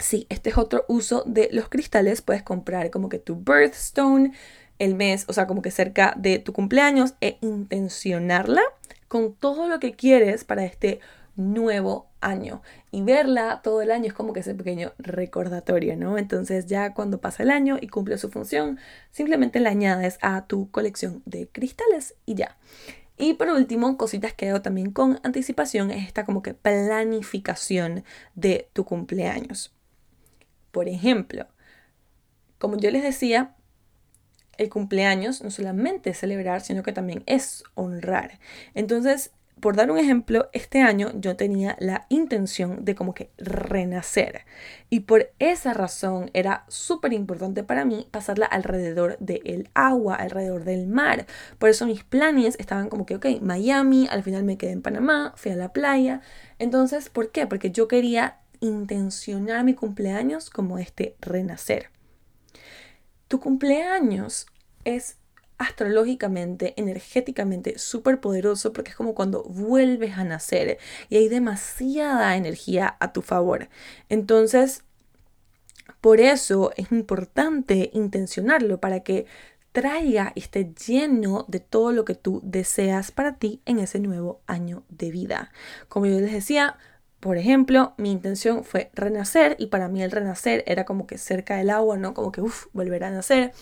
Sí, 0.00 0.26
este 0.30 0.50
es 0.50 0.58
otro 0.58 0.84
uso 0.88 1.22
de 1.26 1.50
los 1.52 1.68
cristales. 1.68 2.22
Puedes 2.22 2.42
comprar 2.42 2.90
como 2.90 3.08
que 3.08 3.18
tu 3.18 3.36
birthstone 3.36 4.32
el 4.78 4.94
mes, 4.94 5.26
o 5.28 5.32
sea, 5.34 5.46
como 5.46 5.60
que 5.60 5.70
cerca 5.70 6.14
de 6.16 6.38
tu 6.38 6.54
cumpleaños 6.54 7.14
e 7.20 7.36
intencionarla 7.42 8.62
con 9.08 9.34
todo 9.34 9.68
lo 9.68 9.78
que 9.78 9.92
quieres 9.92 10.44
para 10.44 10.64
este 10.64 11.00
nuevo 11.36 12.08
año. 12.22 12.62
Y 12.90 13.02
verla 13.02 13.60
todo 13.62 13.82
el 13.82 13.90
año 13.90 14.06
es 14.06 14.14
como 14.14 14.32
que 14.32 14.40
ese 14.40 14.54
pequeño 14.54 14.92
recordatorio, 14.98 15.96
¿no? 15.96 16.16
Entonces 16.16 16.66
ya 16.66 16.94
cuando 16.94 17.20
pasa 17.20 17.42
el 17.42 17.50
año 17.50 17.76
y 17.80 17.88
cumple 17.88 18.16
su 18.16 18.30
función, 18.30 18.78
simplemente 19.10 19.60
la 19.60 19.70
añades 19.70 20.18
a 20.22 20.46
tu 20.46 20.70
colección 20.70 21.22
de 21.26 21.48
cristales 21.48 22.14
y 22.24 22.36
ya. 22.36 22.56
Y 23.18 23.34
por 23.34 23.48
último, 23.50 23.98
cositas 23.98 24.32
que 24.32 24.48
hago 24.48 24.62
también 24.62 24.92
con 24.92 25.20
anticipación 25.24 25.90
es 25.90 26.06
esta 26.06 26.24
como 26.24 26.42
que 26.42 26.54
planificación 26.54 28.04
de 28.34 28.70
tu 28.72 28.86
cumpleaños. 28.86 29.74
Por 30.70 30.88
ejemplo, 30.88 31.46
como 32.58 32.76
yo 32.76 32.90
les 32.90 33.02
decía, 33.02 33.56
el 34.58 34.68
cumpleaños 34.68 35.42
no 35.42 35.50
solamente 35.50 36.10
es 36.10 36.18
celebrar, 36.18 36.60
sino 36.60 36.82
que 36.82 36.92
también 36.92 37.22
es 37.26 37.64
honrar. 37.74 38.38
Entonces, 38.74 39.32
por 39.60 39.76
dar 39.76 39.90
un 39.90 39.98
ejemplo, 39.98 40.48
este 40.52 40.80
año 40.80 41.12
yo 41.14 41.36
tenía 41.36 41.76
la 41.80 42.06
intención 42.08 42.84
de 42.84 42.94
como 42.94 43.14
que 43.14 43.30
renacer. 43.38 44.42
Y 44.88 45.00
por 45.00 45.30
esa 45.38 45.74
razón 45.74 46.30
era 46.34 46.64
súper 46.68 47.12
importante 47.12 47.62
para 47.62 47.84
mí 47.84 48.08
pasarla 48.10 48.46
alrededor 48.46 49.18
del 49.18 49.68
agua, 49.74 50.16
alrededor 50.16 50.64
del 50.64 50.86
mar. 50.86 51.26
Por 51.58 51.68
eso 51.68 51.86
mis 51.86 52.04
planes 52.04 52.56
estaban 52.58 52.88
como 52.88 53.06
que, 53.06 53.16
ok, 53.16 53.26
Miami, 53.42 54.08
al 54.10 54.22
final 54.22 54.44
me 54.44 54.56
quedé 54.56 54.72
en 54.72 54.82
Panamá, 54.82 55.34
fui 55.36 55.52
a 55.52 55.56
la 55.56 55.72
playa. 55.72 56.22
Entonces, 56.58 57.08
¿por 57.10 57.30
qué? 57.30 57.46
Porque 57.46 57.70
yo 57.70 57.86
quería 57.86 58.38
intencionar 58.60 59.64
mi 59.64 59.74
cumpleaños 59.74 60.50
como 60.50 60.78
este 60.78 61.16
renacer. 61.20 61.90
Tu 63.28 63.40
cumpleaños 63.40 64.46
es 64.84 65.16
astrológicamente, 65.58 66.72
energéticamente 66.78 67.78
súper 67.78 68.18
poderoso 68.20 68.72
porque 68.72 68.90
es 68.92 68.96
como 68.96 69.14
cuando 69.14 69.42
vuelves 69.42 70.16
a 70.16 70.24
nacer 70.24 70.78
y 71.10 71.16
hay 71.16 71.28
demasiada 71.28 72.34
energía 72.36 72.96
a 72.98 73.12
tu 73.12 73.20
favor. 73.20 73.68
Entonces, 74.08 74.84
por 76.00 76.20
eso 76.20 76.72
es 76.76 76.90
importante 76.92 77.90
intencionarlo 77.92 78.80
para 78.80 79.00
que 79.00 79.26
traiga 79.72 80.32
y 80.34 80.40
esté 80.40 80.72
lleno 80.86 81.44
de 81.46 81.60
todo 81.60 81.92
lo 81.92 82.06
que 82.06 82.14
tú 82.14 82.40
deseas 82.42 83.12
para 83.12 83.36
ti 83.36 83.60
en 83.66 83.78
ese 83.78 84.00
nuevo 84.00 84.40
año 84.46 84.82
de 84.88 85.10
vida. 85.10 85.52
Como 85.88 86.06
yo 86.06 86.18
les 86.20 86.32
decía, 86.32 86.78
por 87.20 87.36
ejemplo, 87.36 87.92
mi 87.98 88.10
intención 88.10 88.64
fue 88.64 88.90
renacer 88.94 89.54
y 89.58 89.66
para 89.66 89.88
mí 89.88 90.02
el 90.02 90.10
renacer 90.10 90.64
era 90.66 90.86
como 90.86 91.06
que 91.06 91.18
cerca 91.18 91.56
del 91.56 91.68
agua, 91.68 91.98
¿no? 91.98 92.14
Como 92.14 92.32
que, 92.32 92.40
uff, 92.40 92.66
volver 92.72 93.04
a 93.04 93.10
nacer. 93.10 93.52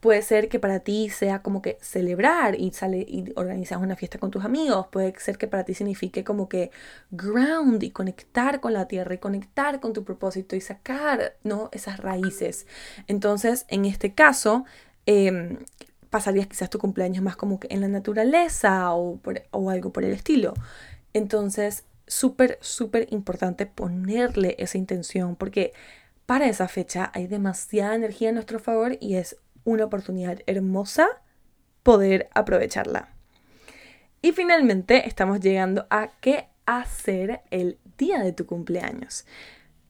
Puede 0.00 0.22
ser 0.22 0.48
que 0.48 0.60
para 0.60 0.80
ti 0.80 1.08
sea 1.08 1.42
como 1.42 1.62
que 1.62 1.78
celebrar 1.80 2.56
y, 2.58 2.72
sale, 2.72 2.98
y 2.98 3.32
organizas 3.36 3.80
una 3.80 3.96
fiesta 3.96 4.18
con 4.18 4.30
tus 4.30 4.44
amigos. 4.44 4.86
Puede 4.88 5.14
ser 5.18 5.38
que 5.38 5.46
para 5.48 5.64
ti 5.64 5.74
signifique 5.74 6.24
como 6.24 6.48
que 6.48 6.70
ground 7.10 7.82
y 7.82 7.90
conectar 7.90 8.60
con 8.60 8.72
la 8.72 8.86
tierra 8.88 9.14
y 9.14 9.18
conectar 9.18 9.80
con 9.80 9.92
tu 9.92 10.04
propósito 10.04 10.56
y 10.56 10.60
sacar, 10.60 11.36
¿no? 11.44 11.68
Esas 11.72 11.98
raíces. 11.98 12.66
Entonces, 13.06 13.64
en 13.68 13.84
este 13.84 14.14
caso, 14.14 14.64
em, 15.06 15.58
pasarías 16.10 16.46
quizás 16.48 16.70
tu 16.70 16.78
cumpleaños 16.78 17.22
más 17.22 17.36
como 17.36 17.60
que 17.60 17.68
en 17.70 17.80
la 17.80 17.88
naturaleza 17.88 18.92
o, 18.94 19.20
o 19.50 19.70
algo 19.70 19.92
por 19.92 20.04
el 20.04 20.12
estilo. 20.12 20.54
Entonces, 21.12 21.84
súper, 22.08 22.58
súper 22.60 23.06
importante 23.10 23.66
ponerle 23.66 24.56
esa 24.58 24.78
intención 24.78 25.36
porque 25.36 25.72
para 26.26 26.48
esa 26.48 26.68
fecha 26.68 27.10
hay 27.14 27.26
demasiada 27.26 27.94
energía 27.94 28.30
a 28.30 28.32
nuestro 28.32 28.58
favor 28.58 28.96
y 29.00 29.14
es 29.14 29.36
una 29.64 29.84
oportunidad 29.84 30.40
hermosa 30.46 31.06
poder 31.82 32.28
aprovecharla. 32.34 33.08
Y 34.20 34.32
finalmente 34.32 35.06
estamos 35.06 35.40
llegando 35.40 35.86
a 35.90 36.08
qué 36.20 36.48
hacer 36.66 37.40
el 37.50 37.78
día 37.96 38.22
de 38.22 38.32
tu 38.32 38.46
cumpleaños. 38.46 39.24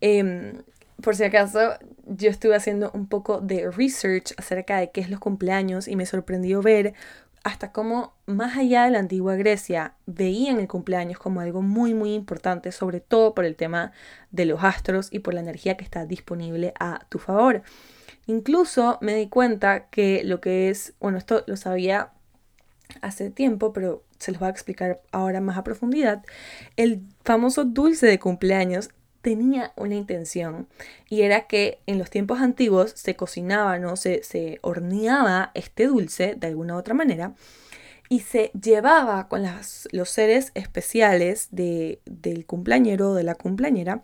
Em, 0.00 0.62
por 1.02 1.16
si 1.16 1.24
acaso, 1.24 1.78
yo 2.06 2.30
estuve 2.30 2.54
haciendo 2.54 2.90
un 2.92 3.08
poco 3.08 3.40
de 3.40 3.70
research 3.70 4.32
acerca 4.36 4.78
de 4.78 4.90
qué 4.90 5.00
es 5.00 5.10
los 5.10 5.20
cumpleaños 5.20 5.88
y 5.88 5.96
me 5.96 6.06
sorprendió 6.06 6.60
ver 6.60 6.94
hasta 7.48 7.72
cómo 7.72 8.12
más 8.26 8.58
allá 8.58 8.84
de 8.84 8.90
la 8.90 8.98
antigua 8.98 9.34
Grecia 9.34 9.94
veían 10.06 10.60
el 10.60 10.68
cumpleaños 10.68 11.18
como 11.18 11.40
algo 11.40 11.62
muy 11.62 11.94
muy 11.94 12.12
importante, 12.12 12.72
sobre 12.72 13.00
todo 13.00 13.34
por 13.34 13.46
el 13.46 13.56
tema 13.56 13.92
de 14.30 14.44
los 14.44 14.62
astros 14.62 15.08
y 15.10 15.20
por 15.20 15.32
la 15.32 15.40
energía 15.40 15.76
que 15.76 15.84
está 15.84 16.04
disponible 16.04 16.74
a 16.78 17.06
tu 17.08 17.18
favor. 17.18 17.62
Incluso 18.26 18.98
me 19.00 19.14
di 19.14 19.28
cuenta 19.28 19.88
que 19.88 20.22
lo 20.24 20.42
que 20.42 20.68
es, 20.68 20.92
bueno, 21.00 21.16
esto 21.16 21.42
lo 21.46 21.56
sabía 21.56 22.10
hace 23.00 23.30
tiempo, 23.30 23.72
pero 23.72 24.04
se 24.18 24.32
los 24.32 24.40
voy 24.40 24.48
a 24.48 24.50
explicar 24.50 25.00
ahora 25.10 25.40
más 25.40 25.56
a 25.56 25.64
profundidad, 25.64 26.24
el 26.76 27.02
famoso 27.24 27.64
dulce 27.64 28.06
de 28.06 28.18
cumpleaños 28.18 28.90
tenía 29.28 29.74
una 29.76 29.94
intención 29.94 30.68
y 31.10 31.20
era 31.20 31.46
que 31.46 31.80
en 31.84 31.98
los 31.98 32.08
tiempos 32.08 32.40
antiguos 32.40 32.92
se 32.96 33.14
cocinaba, 33.14 33.78
¿no? 33.78 33.94
Se, 33.94 34.22
se 34.22 34.58
horneaba 34.62 35.50
este 35.52 35.86
dulce 35.86 36.34
de 36.34 36.46
alguna 36.46 36.78
otra 36.78 36.94
manera 36.94 37.34
y 38.08 38.20
se 38.20 38.50
llevaba 38.58 39.28
con 39.28 39.42
los 39.92 40.08
seres 40.08 40.50
especiales 40.54 41.48
de, 41.50 42.00
del 42.06 42.46
cumpleañero 42.46 43.10
o 43.10 43.14
de 43.14 43.22
la 43.22 43.34
cumpleañera 43.34 44.02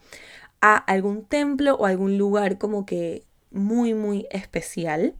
a 0.60 0.76
algún 0.76 1.24
templo 1.24 1.74
o 1.76 1.86
algún 1.86 2.18
lugar 2.18 2.58
como 2.58 2.84
que 2.84 3.24
muy, 3.50 3.94
muy 3.94 4.26
especial 4.30 5.14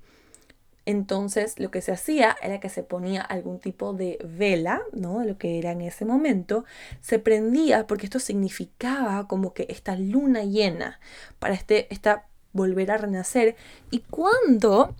entonces 0.87 1.59
lo 1.59 1.71
que 1.71 1.81
se 1.81 1.93
hacía 1.93 2.37
era 2.43 2.61
que 2.61 2.69
se 2.69 2.83
ponía 2.83 3.23
algún 3.23 3.59
tipo 3.59 3.93
de 3.95 4.19
vela, 4.25 4.83
¿no? 4.93 5.25
Lo 5.25 5.39
que 5.39 5.59
era 5.59 5.73
en 5.73 5.81
ese 5.81 6.05
momento, 6.05 6.65
se 7.01 7.19
prendía 7.19 7.87
porque 7.87 8.07
esto 8.07 8.19
significaba 8.19 9.27
como 9.27 9.55
que 9.55 9.67
esta 9.71 9.97
luna 9.97 10.45
llena 10.45 11.01
para 11.39 11.55
este, 11.55 11.93
esta 11.93 12.27
volver 12.53 12.91
a 12.91 12.99
renacer. 12.99 13.57
Y 13.91 14.01
cuando 14.01 14.95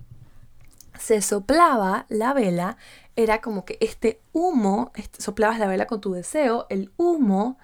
se 0.99 1.21
soplaba 1.21 2.07
la 2.09 2.33
vela, 2.33 2.77
era 3.17 3.41
como 3.41 3.65
que 3.65 3.79
este 3.81 4.21
humo, 4.33 4.93
soplabas 5.19 5.59
la 5.59 5.69
vela 5.69 5.87
con 5.87 6.01
tu 6.01 6.13
deseo, 6.13 6.67
el 6.69 6.93
humo 6.97 7.59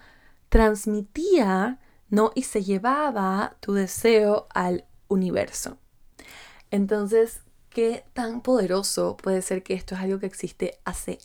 transmitía, 0.49 1.79
¿no? 2.09 2.33
Y 2.35 2.43
se 2.43 2.63
llevaba 2.63 3.57
tu 3.61 3.75
deseo 3.75 4.47
al 4.55 4.85
universo. 5.09 5.79
Entonces, 6.71 7.43
qué 7.71 8.05
tan 8.13 8.41
poderoso 8.43 9.17
puede 9.17 9.43
ser 9.43 9.63
que 9.63 9.75
esto 9.75 9.95
es 9.95 10.01
algo 10.01 10.19
que 10.19 10.27
existe 10.27 10.79
hace 10.85 11.19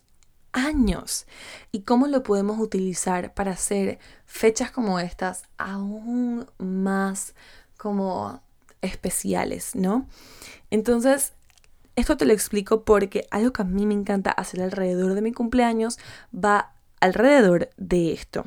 años 0.53 1.25
y 1.71 1.81
cómo 1.81 2.07
lo 2.07 2.23
podemos 2.23 2.59
utilizar 2.59 3.33
para 3.33 3.51
hacer 3.51 3.99
fechas 4.25 4.71
como 4.71 4.99
estas 4.99 5.43
aún 5.57 6.47
más 6.57 7.35
como 7.77 8.41
especiales, 8.81 9.75
¿no? 9.75 10.07
Entonces, 10.71 11.33
esto 11.95 12.17
te 12.17 12.25
lo 12.25 12.33
explico 12.33 12.83
porque 12.83 13.27
algo 13.31 13.51
que 13.51 13.61
a 13.63 13.65
mí 13.65 13.85
me 13.85 13.93
encanta 13.93 14.31
hacer 14.31 14.61
alrededor 14.61 15.13
de 15.13 15.21
mi 15.21 15.31
cumpleaños 15.31 15.97
va 16.33 16.73
alrededor 16.99 17.69
de 17.77 18.13
esto. 18.13 18.45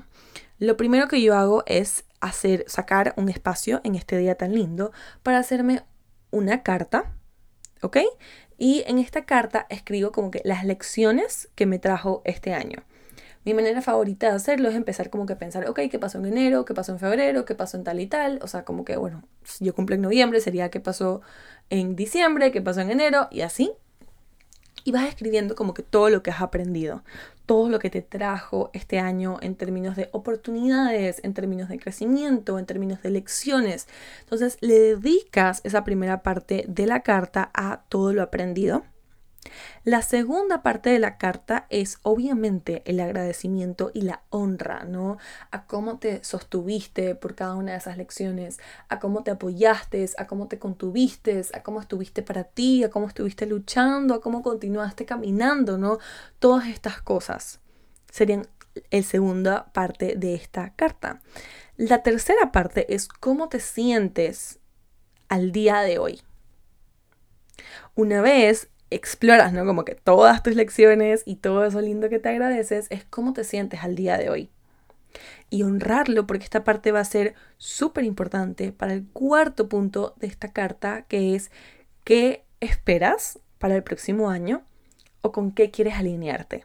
Lo 0.59 0.77
primero 0.77 1.09
que 1.09 1.23
yo 1.23 1.37
hago 1.37 1.63
es 1.67 2.05
hacer 2.21 2.65
sacar 2.69 3.15
un 3.17 3.29
espacio 3.29 3.81
en 3.85 3.95
este 3.95 4.17
día 4.19 4.35
tan 4.35 4.55
lindo 4.55 4.93
para 5.23 5.39
hacerme 5.39 5.85
una 6.31 6.63
carta 6.63 7.13
¿ok? 7.83 7.99
Y 8.57 8.85
en 8.87 8.99
esta 8.99 9.25
carta 9.25 9.67
escribo 9.71 10.13
como 10.13 10.31
que 10.31 10.41
las 10.45 10.65
lecciones 10.65 11.49
que 11.55 11.67
me 11.67 11.79
trajo 11.79 12.23
este 12.25 12.55
año. 12.55 12.83
Mi 13.45 13.55
manera 13.55 13.81
favorita 13.81 14.29
de 14.29 14.37
hacerlo 14.37 14.69
es 14.69 14.75
empezar 14.75 15.11
como 15.11 15.25
que 15.25 15.37
pensar, 15.37 15.69
ok, 15.69 15.81
¿qué 15.91 15.99
pasó 15.99 16.19
en 16.19 16.27
enero? 16.27 16.65
¿Qué 16.65 16.75
pasó 16.75 16.93
en 16.93 16.99
febrero? 16.99 17.45
¿Qué 17.45 17.55
pasó 17.55 17.77
en 17.77 17.85
tal 17.85 18.01
y 18.01 18.07
tal? 18.07 18.41
O 18.43 18.47
sea, 18.47 18.65
como 18.65 18.85
que, 18.85 18.97
bueno, 18.97 19.23
si 19.45 19.65
yo 19.65 19.75
cumplo 19.75 19.95
en 19.95 20.03
noviembre, 20.03 20.41
sería 20.41 20.71
qué 20.71 20.81
pasó 20.81 21.23
en 21.71 21.97
diciembre, 21.97 22.51
qué 22.53 22.61
pasó 22.61 22.81
en 22.81 22.91
enero, 22.91 23.29
y 23.31 23.43
así 23.43 23.73
y 24.85 24.91
vas 24.91 25.07
escribiendo 25.07 25.55
como 25.55 25.75
que 25.75 25.83
todo 25.83 26.09
lo 26.09 26.23
que 26.23 26.31
has 26.31 26.41
aprendido, 26.41 27.03
todo 27.49 27.71
lo 27.71 27.79
que 27.79 27.89
te 27.89 28.03
trajo 28.03 28.69
este 28.75 28.99
año 28.99 29.39
en 29.41 29.55
términos 29.55 29.97
de 29.97 30.11
oportunidades, 30.13 31.23
en 31.25 31.33
términos 31.33 31.71
de 31.71 31.79
crecimiento, 31.79 32.59
en 32.59 32.67
términos 32.67 33.03
de 33.03 33.09
lecciones. 33.09 33.89
Entonces 34.21 34.59
le 34.61 34.79
dedicas 34.79 35.63
esa 35.65 35.83
primera 35.83 36.23
parte 36.23 36.67
de 36.69 36.85
la 36.85 37.01
carta 37.01 37.51
a 37.55 37.85
todo 37.89 38.13
lo 38.13 38.23
aprendido 38.23 38.85
la 39.85 40.03
segunda 40.03 40.63
parte 40.63 40.91
de 40.91 40.99
la 40.99 41.19
carta 41.19 41.67
es 41.71 41.99
obviamente 42.03 42.83
el 42.87 43.01
agradecimiento 43.01 43.91
y 43.95 44.03
la 44.03 44.23
honra, 44.31 44.85
¿no? 44.85 45.19
A 45.51 45.67
cómo 45.67 45.99
te 45.99 46.23
sostuviste 46.25 47.15
por 47.15 47.35
cada 47.35 47.55
una 47.55 47.73
de 47.73 47.79
esas 47.79 47.97
lecciones, 47.97 48.59
a 48.89 48.99
cómo 48.99 49.23
te 49.23 49.31
apoyaste, 49.31 50.09
a 50.19 50.27
cómo 50.27 50.49
te 50.49 50.59
contuviste, 50.59 51.43
a 51.53 51.63
cómo 51.63 51.81
estuviste 51.81 52.23
para 52.23 52.45
ti, 52.45 52.85
a 52.85 52.91
cómo 52.91 53.09
estuviste 53.09 53.47
luchando, 53.47 54.15
a 54.15 54.21
cómo 54.21 54.43
continuaste 54.43 55.05
caminando, 55.05 55.79
¿no? 55.79 55.99
Todas 56.39 56.69
estas 56.69 57.01
cosas 57.03 57.61
serían 58.11 58.47
la 58.91 59.03
segunda 59.03 59.73
parte 59.73 60.15
de 60.17 60.35
esta 60.35 60.75
carta. 60.75 61.21
La 61.77 62.03
tercera 62.03 62.53
parte 62.53 62.95
es 62.95 63.09
cómo 63.09 63.49
te 63.49 63.61
sientes 63.61 64.59
al 65.29 65.53
día 65.53 65.81
de 65.81 65.99
hoy. 65.99 66.23
Una 67.95 68.21
vez 68.21 68.69
exploras, 68.91 69.53
¿no? 69.53 69.65
Como 69.65 69.85
que 69.85 69.95
todas 69.95 70.43
tus 70.43 70.55
lecciones 70.55 71.23
y 71.27 71.37
todo 71.37 71.65
eso 71.65 71.81
lindo 71.81 72.09
que 72.09 72.19
te 72.19 72.29
agradeces 72.29 72.87
es 72.91 73.05
cómo 73.05 73.33
te 73.33 73.45
sientes 73.45 73.83
al 73.83 73.95
día 73.95 74.17
de 74.17 74.31
hoy. 74.31 74.51
Y 75.51 75.63
honrarlo 75.63 76.27
porque 76.27 76.45
esta 76.45 76.65
parte 76.65 76.93
va 76.93 77.01
a 77.01 77.05
ser 77.05 77.35
súper 77.57 78.05
importante 78.05 78.73
para 78.73 78.93
el 78.93 79.07
cuarto 79.07 79.69
punto 79.69 80.15
de 80.17 80.27
esta 80.27 80.53
carta, 80.53 81.03
que 81.09 81.35
es 81.35 81.51
qué 82.05 82.45
esperas 82.61 83.39
para 83.59 83.75
el 83.75 83.83
próximo 83.83 84.31
año 84.31 84.63
o 85.23 85.33
con 85.33 85.53
qué 85.53 85.71
quieres 85.71 85.95
alinearte. 85.95 86.65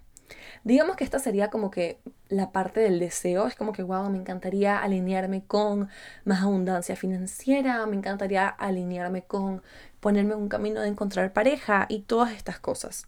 Digamos 0.64 0.96
que 0.96 1.04
esta 1.04 1.20
sería 1.20 1.50
como 1.50 1.70
que 1.72 2.00
la 2.30 2.52
parte 2.52 2.80
del 2.80 3.00
deseo, 3.00 3.48
es 3.48 3.56
como 3.56 3.74
que, 3.74 3.84
wow, 3.84 4.10
me 4.10 4.18
encantaría 4.18 4.80
alinearme 4.80 5.44
con 5.46 5.90
más 6.24 6.42
abundancia 6.42 6.96
financiera, 6.96 7.86
me 7.86 7.98
encantaría 7.98 8.48
alinearme 8.48 9.24
con 9.24 9.62
ponerme 10.00 10.34
en 10.34 10.40
un 10.40 10.50
camino 10.50 10.82
de 10.82 10.88
encontrar 10.88 11.34
pareja 11.34 11.86
y 11.90 12.02
todas 12.02 12.32
estas 12.34 12.60
cosas. 12.60 13.08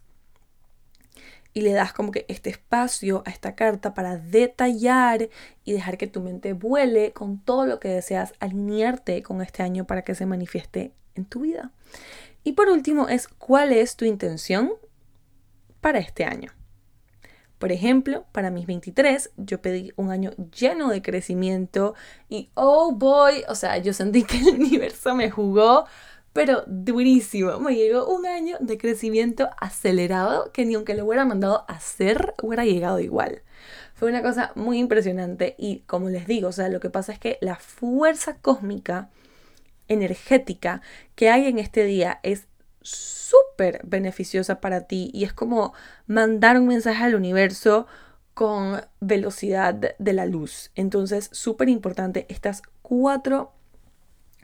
Y 1.54 1.62
le 1.62 1.72
das 1.72 1.94
como 1.94 2.12
que 2.12 2.26
este 2.28 2.50
espacio 2.50 3.22
a 3.24 3.30
esta 3.30 3.54
carta 3.54 3.94
para 3.94 4.18
detallar 4.18 5.30
y 5.64 5.72
dejar 5.72 5.96
que 5.96 6.06
tu 6.06 6.20
mente 6.20 6.52
vuele 6.52 7.12
con 7.12 7.38
todo 7.38 7.64
lo 7.64 7.80
que 7.80 7.88
deseas 7.88 8.34
alinearte 8.40 9.22
con 9.22 9.40
este 9.40 9.62
año 9.62 9.86
para 9.86 10.02
que 10.02 10.14
se 10.14 10.26
manifieste 10.26 10.92
en 11.14 11.24
tu 11.24 11.40
vida. 11.40 11.72
Y 12.44 12.52
por 12.52 12.68
último 12.68 13.08
es 13.08 13.26
cuál 13.28 13.72
es 13.72 13.96
tu 13.96 14.04
intención 14.04 14.72
para 15.80 15.98
este 15.98 16.26
año. 16.26 16.55
Por 17.58 17.72
ejemplo, 17.72 18.26
para 18.32 18.50
mis 18.50 18.66
23 18.66 19.30
yo 19.36 19.62
pedí 19.62 19.92
un 19.96 20.10
año 20.10 20.32
lleno 20.54 20.90
de 20.90 21.00
crecimiento 21.00 21.94
y 22.28 22.50
oh 22.54 22.92
boy, 22.92 23.44
o 23.48 23.54
sea, 23.54 23.78
yo 23.78 23.92
sentí 23.92 24.24
que 24.24 24.38
el 24.38 24.48
universo 24.60 25.14
me 25.14 25.30
jugó, 25.30 25.86
pero 26.32 26.64
durísimo. 26.66 27.58
Me 27.60 27.74
llegó 27.74 28.06
un 28.14 28.26
año 28.26 28.58
de 28.60 28.76
crecimiento 28.76 29.48
acelerado 29.58 30.52
que 30.52 30.66
ni 30.66 30.74
aunque 30.74 30.94
lo 30.94 31.06
hubiera 31.06 31.24
mandado 31.24 31.64
a 31.66 31.74
hacer, 31.74 32.34
hubiera 32.42 32.66
llegado 32.66 33.00
igual. 33.00 33.42
Fue 33.94 34.10
una 34.10 34.22
cosa 34.22 34.52
muy 34.54 34.78
impresionante 34.78 35.54
y 35.56 35.80
como 35.86 36.10
les 36.10 36.26
digo, 36.26 36.48
o 36.48 36.52
sea, 36.52 36.68
lo 36.68 36.80
que 36.80 36.90
pasa 36.90 37.12
es 37.12 37.18
que 37.18 37.38
la 37.40 37.56
fuerza 37.56 38.36
cósmica 38.36 39.08
energética 39.88 40.82
que 41.14 41.30
hay 41.30 41.46
en 41.46 41.58
este 41.58 41.84
día 41.84 42.20
es 42.22 42.46
súper 42.86 43.80
beneficiosa 43.84 44.60
para 44.60 44.82
ti 44.82 45.10
y 45.12 45.24
es 45.24 45.32
como 45.32 45.74
mandar 46.06 46.58
un 46.58 46.68
mensaje 46.68 47.04
al 47.04 47.14
universo 47.14 47.86
con 48.34 48.82
velocidad 49.00 49.74
de 49.74 50.12
la 50.12 50.26
luz. 50.26 50.70
Entonces, 50.74 51.30
súper 51.32 51.68
importante, 51.68 52.26
estas 52.28 52.62
cuatro, 52.82 53.52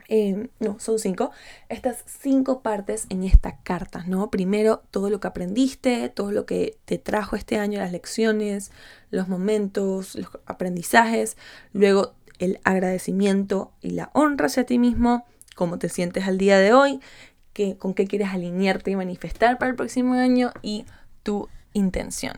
em, 0.07 0.49
no, 0.59 0.79
son 0.79 0.99
cinco, 0.99 1.31
estas 1.69 2.03
cinco 2.07 2.61
partes 2.61 3.05
en 3.09 3.23
esta 3.23 3.59
carta, 3.61 4.03
¿no? 4.07 4.31
Primero, 4.31 4.81
todo 4.91 5.09
lo 5.09 5.19
que 5.19 5.27
aprendiste, 5.27 6.09
todo 6.09 6.31
lo 6.31 6.45
que 6.45 6.77
te 6.85 6.97
trajo 6.97 7.35
este 7.35 7.57
año, 7.57 7.79
las 7.79 7.91
lecciones, 7.91 8.71
los 9.11 9.27
momentos, 9.27 10.15
los 10.15 10.29
aprendizajes, 10.47 11.37
luego 11.71 12.15
el 12.39 12.59
agradecimiento 12.63 13.71
y 13.79 13.91
la 13.91 14.09
honra 14.13 14.47
hacia 14.47 14.65
ti 14.65 14.79
mismo, 14.79 15.25
cómo 15.55 15.77
te 15.77 15.87
sientes 15.87 16.27
al 16.27 16.39
día 16.39 16.57
de 16.57 16.73
hoy 16.73 16.99
con 17.77 17.93
qué 17.93 18.07
quieres 18.07 18.29
alinearte 18.29 18.91
y 18.91 18.95
manifestar 18.95 19.57
para 19.57 19.69
el 19.71 19.75
próximo 19.75 20.13
año 20.13 20.51
y 20.61 20.85
tu 21.23 21.49
intención. 21.73 22.37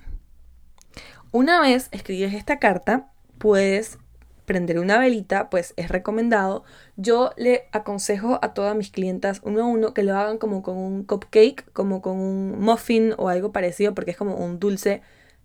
Una 1.31 1.59
vez 1.59 1.89
escribes 1.91 2.33
esta 2.33 2.59
carta, 2.59 3.11
puedes 3.37 3.97
prender 4.45 4.79
una 4.79 4.99
velita, 4.99 5.49
pues 5.49 5.73
es 5.75 5.89
recomendado. 5.89 6.63
Yo 6.95 7.31
le 7.35 7.67
aconsejo 7.71 8.39
a 8.41 8.53
todas 8.53 8.75
mis 8.75 8.91
clientas 8.91 9.41
uno 9.43 9.63
a 9.63 9.65
uno 9.65 9.93
que 9.93 10.03
lo 10.03 10.15
hagan 10.15 10.37
como 10.37 10.61
con 10.61 10.77
un 10.77 11.03
cupcake, 11.03 11.71
como 11.73 12.01
con 12.01 12.17
un 12.17 12.59
muffin 12.59 13.13
o 13.17 13.29
algo 13.29 13.51
parecido, 13.51 13.93
porque 13.93 14.11
es 14.11 14.17
como 14.17 14.35
un 14.35 14.59
dulce 14.59 15.01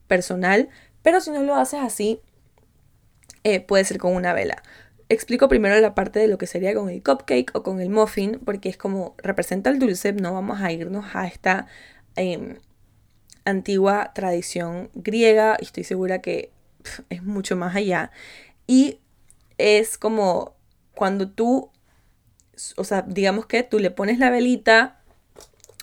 personal. 0.07 0.69
Pero 1.03 1.21
si 1.21 1.31
no 1.31 1.43
lo 1.43 1.55
haces 1.55 1.81
así, 1.81 2.21
eh, 3.43 3.61
puede 3.61 3.85
ser 3.85 3.99
con 3.99 4.15
una 4.15 4.33
vela. 4.33 4.63
Explico 5.11 5.49
primero 5.49 5.79
la 5.81 5.95
parte 5.95 6.21
de 6.21 6.29
lo 6.29 6.39
que 6.39 6.47
sería 6.47 6.75
con 6.75 6.89
el 6.89 7.03
cupcake 7.03 7.51
o 7.55 7.63
con 7.63 7.81
el 7.81 7.91
muffin, 7.91 8.41
porque 8.45 8.69
es 8.69 8.77
como 8.77 9.15
representa 9.19 9.69
el 9.69 9.79
dulce, 9.79 10.13
no 10.13 10.33
vamos 10.33 10.61
a 10.61 10.73
irnos 10.73 11.05
a 11.15 11.27
esta 11.27 11.67
em, 12.17 12.59
antigua 13.45 14.13
tradición 14.15 14.89
griega, 14.95 15.57
y 15.61 15.65
estoy 15.65 15.85
segura 15.85 16.21
que 16.21 16.53
es 17.11 17.23
mucho 17.23 17.57
más 17.57 17.75
allá. 17.77 18.13
Y 18.67 19.01
es 19.59 19.99
como 19.99 20.57
cuando 20.95 21.29
tú, 21.29 21.71
o 22.77 22.85
sea, 22.85 23.03
digamos 23.03 23.47
que 23.47 23.65
tú 23.65 23.81
le 23.81 23.91
pones 23.91 24.19
la 24.19 24.31
velita, 24.31 25.01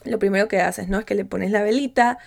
lo 0.05 0.19
primero 0.19 0.47
que 0.47 0.61
haces, 0.61 0.87
¿no? 0.87 0.99
Es 0.99 1.05
que 1.05 1.15
le 1.15 1.25
pones 1.25 1.51
la 1.51 1.63
velita, 1.63 2.17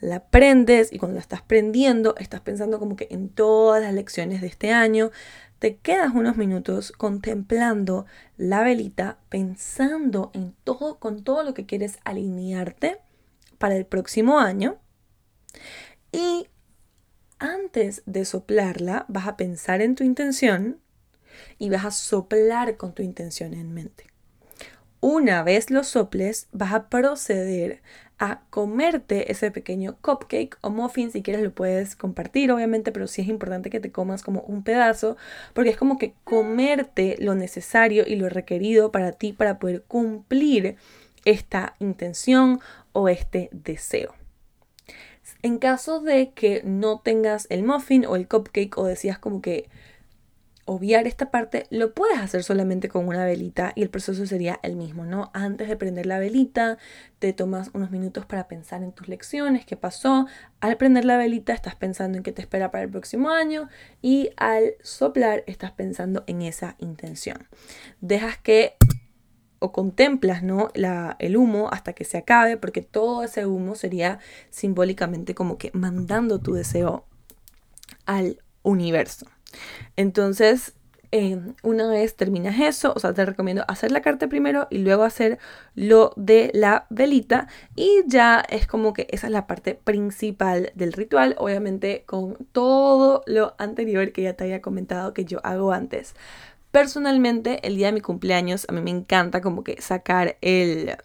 la 0.00 0.24
prendes 0.24 0.92
y 0.92 0.98
cuando 0.98 1.14
la 1.14 1.20
estás 1.20 1.42
prendiendo 1.42 2.14
estás 2.18 2.40
pensando 2.40 2.78
como 2.78 2.96
que 2.96 3.08
en 3.10 3.28
todas 3.28 3.82
las 3.82 3.94
lecciones 3.94 4.40
de 4.40 4.48
este 4.48 4.72
año, 4.72 5.10
te 5.58 5.76
quedas 5.76 6.14
unos 6.14 6.36
minutos 6.36 6.92
contemplando 6.92 8.06
la 8.36 8.62
velita, 8.62 9.18
pensando 9.28 10.30
en 10.34 10.54
todo, 10.64 10.98
con 10.98 11.24
todo 11.24 11.42
lo 11.42 11.54
que 11.54 11.64
quieres 11.64 11.98
alinearte 12.04 12.98
para 13.56 13.76
el 13.76 13.86
próximo 13.86 14.40
año. 14.40 14.76
Y 16.12 16.48
antes 17.38 18.02
de 18.06 18.24
soplarla, 18.24 19.06
vas 19.08 19.26
a 19.26 19.36
pensar 19.36 19.80
en 19.80 19.94
tu 19.94 20.04
intención 20.04 20.80
y 21.58 21.70
vas 21.70 21.84
a 21.84 21.90
soplar 21.90 22.76
con 22.76 22.94
tu 22.94 23.02
intención 23.02 23.54
en 23.54 23.72
mente. 23.72 24.06
Una 25.00 25.42
vez 25.42 25.70
lo 25.70 25.84
soples, 25.84 26.48
vas 26.52 26.72
a 26.72 26.88
proceder 26.88 27.82
a 28.18 28.42
comerte 28.50 29.30
ese 29.30 29.50
pequeño 29.50 29.96
cupcake 30.00 30.56
o 30.60 30.70
muffin. 30.70 31.10
Si 31.10 31.22
quieres 31.22 31.42
lo 31.42 31.52
puedes 31.52 31.96
compartir, 31.96 32.52
obviamente, 32.52 32.92
pero 32.92 33.06
sí 33.06 33.22
es 33.22 33.28
importante 33.28 33.70
que 33.70 33.80
te 33.80 33.92
comas 33.92 34.22
como 34.22 34.42
un 34.42 34.62
pedazo, 34.62 35.16
porque 35.52 35.70
es 35.70 35.76
como 35.76 35.98
que 35.98 36.14
comerte 36.24 37.16
lo 37.18 37.34
necesario 37.34 38.04
y 38.06 38.16
lo 38.16 38.28
requerido 38.28 38.92
para 38.92 39.12
ti 39.12 39.32
para 39.32 39.58
poder 39.58 39.82
cumplir 39.82 40.76
esta 41.24 41.74
intención 41.80 42.60
o 42.92 43.08
este 43.08 43.48
deseo. 43.52 44.14
En 45.42 45.58
caso 45.58 46.00
de 46.00 46.32
que 46.32 46.62
no 46.64 47.00
tengas 47.00 47.46
el 47.50 47.64
muffin 47.64 48.04
o 48.06 48.16
el 48.16 48.28
cupcake 48.28 48.76
o 48.76 48.84
decías 48.84 49.18
como 49.18 49.40
que 49.40 49.68
obviar 50.66 51.06
esta 51.06 51.30
parte, 51.30 51.66
lo 51.70 51.92
puedes 51.92 52.18
hacer 52.18 52.42
solamente 52.42 52.88
con 52.88 53.06
una 53.06 53.24
velita 53.24 53.72
y 53.74 53.82
el 53.82 53.90
proceso 53.90 54.26
sería 54.26 54.58
el 54.62 54.76
mismo, 54.76 55.04
¿no? 55.04 55.30
Antes 55.34 55.68
de 55.68 55.76
prender 55.76 56.06
la 56.06 56.18
velita, 56.18 56.78
te 57.18 57.32
tomas 57.32 57.70
unos 57.74 57.90
minutos 57.90 58.24
para 58.26 58.48
pensar 58.48 58.82
en 58.82 58.92
tus 58.92 59.08
lecciones, 59.08 59.66
qué 59.66 59.76
pasó. 59.76 60.26
Al 60.60 60.76
prender 60.76 61.04
la 61.04 61.16
velita 61.16 61.52
estás 61.52 61.74
pensando 61.74 62.16
en 62.16 62.24
qué 62.24 62.32
te 62.32 62.42
espera 62.42 62.70
para 62.70 62.84
el 62.84 62.90
próximo 62.90 63.30
año 63.30 63.68
y 64.00 64.30
al 64.36 64.74
soplar 64.82 65.44
estás 65.46 65.72
pensando 65.72 66.24
en 66.26 66.42
esa 66.42 66.76
intención. 66.78 67.46
Dejas 68.00 68.38
que 68.38 68.76
o 69.58 69.72
contemplas 69.72 70.42
¿no? 70.42 70.68
La, 70.74 71.16
el 71.18 71.36
humo 71.36 71.68
hasta 71.72 71.94
que 71.94 72.04
se 72.04 72.18
acabe, 72.18 72.56
porque 72.56 72.82
todo 72.82 73.24
ese 73.24 73.46
humo 73.46 73.74
sería 73.74 74.18
simbólicamente 74.50 75.34
como 75.34 75.56
que 75.58 75.70
mandando 75.72 76.38
tu 76.38 76.52
deseo 76.52 77.06
al 78.04 78.42
universo. 78.62 79.26
Entonces, 79.96 80.74
eh, 81.16 81.38
una 81.62 81.86
vez 81.86 82.16
terminas 82.16 82.58
eso, 82.58 82.92
o 82.96 82.98
sea, 82.98 83.14
te 83.14 83.24
recomiendo 83.24 83.64
hacer 83.68 83.92
la 83.92 84.02
carta 84.02 84.26
primero 84.26 84.66
y 84.68 84.78
luego 84.78 85.04
hacer 85.04 85.38
lo 85.76 86.12
de 86.16 86.50
la 86.54 86.86
velita 86.90 87.46
y 87.76 88.02
ya 88.08 88.42
es 88.48 88.66
como 88.66 88.92
que 88.92 89.06
esa 89.10 89.28
es 89.28 89.32
la 89.32 89.46
parte 89.46 89.76
principal 89.76 90.72
del 90.74 90.92
ritual, 90.92 91.36
obviamente 91.38 92.02
con 92.04 92.36
todo 92.50 93.22
lo 93.26 93.54
anterior 93.58 94.10
que 94.10 94.22
ya 94.22 94.32
te 94.32 94.42
había 94.42 94.60
comentado 94.60 95.14
que 95.14 95.24
yo 95.24 95.38
hago 95.44 95.70
antes. 95.70 96.16
Personalmente, 96.72 97.64
el 97.64 97.76
día 97.76 97.86
de 97.86 97.92
mi 97.92 98.00
cumpleaños, 98.00 98.66
a 98.68 98.72
mí 98.72 98.80
me 98.80 98.90
encanta 98.90 99.40
como 99.40 99.62
que 99.62 99.80
sacar 99.80 100.36
el, 100.40 100.96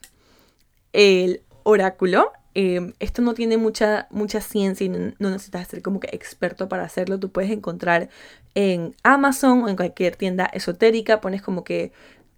el 0.92 1.44
oráculo 1.62 2.32
Em, 2.56 2.94
esto 3.00 3.22
no 3.22 3.36
tiene 3.36 3.58
mucha, 3.58 4.08
mucha 4.10 4.42
ciencia 4.42 4.86
y 4.86 4.90
no, 4.90 5.14
necesitas 5.30 5.68
ser 5.68 5.82
como 5.82 6.00
que 6.00 6.10
experto 6.12 6.68
para 6.68 6.84
hacerlo. 6.84 7.20
Tú 7.20 7.32
puedes 7.32 7.52
encontrar 7.52 8.10
en 8.56 8.96
Amazon 9.04 9.64
o 9.64 9.70
en 9.70 9.76
cualquier 9.76 10.16
tienda 10.16 10.46
esotérica, 10.46 11.22
pones 11.22 11.42
como 11.42 11.64
que 11.64 11.92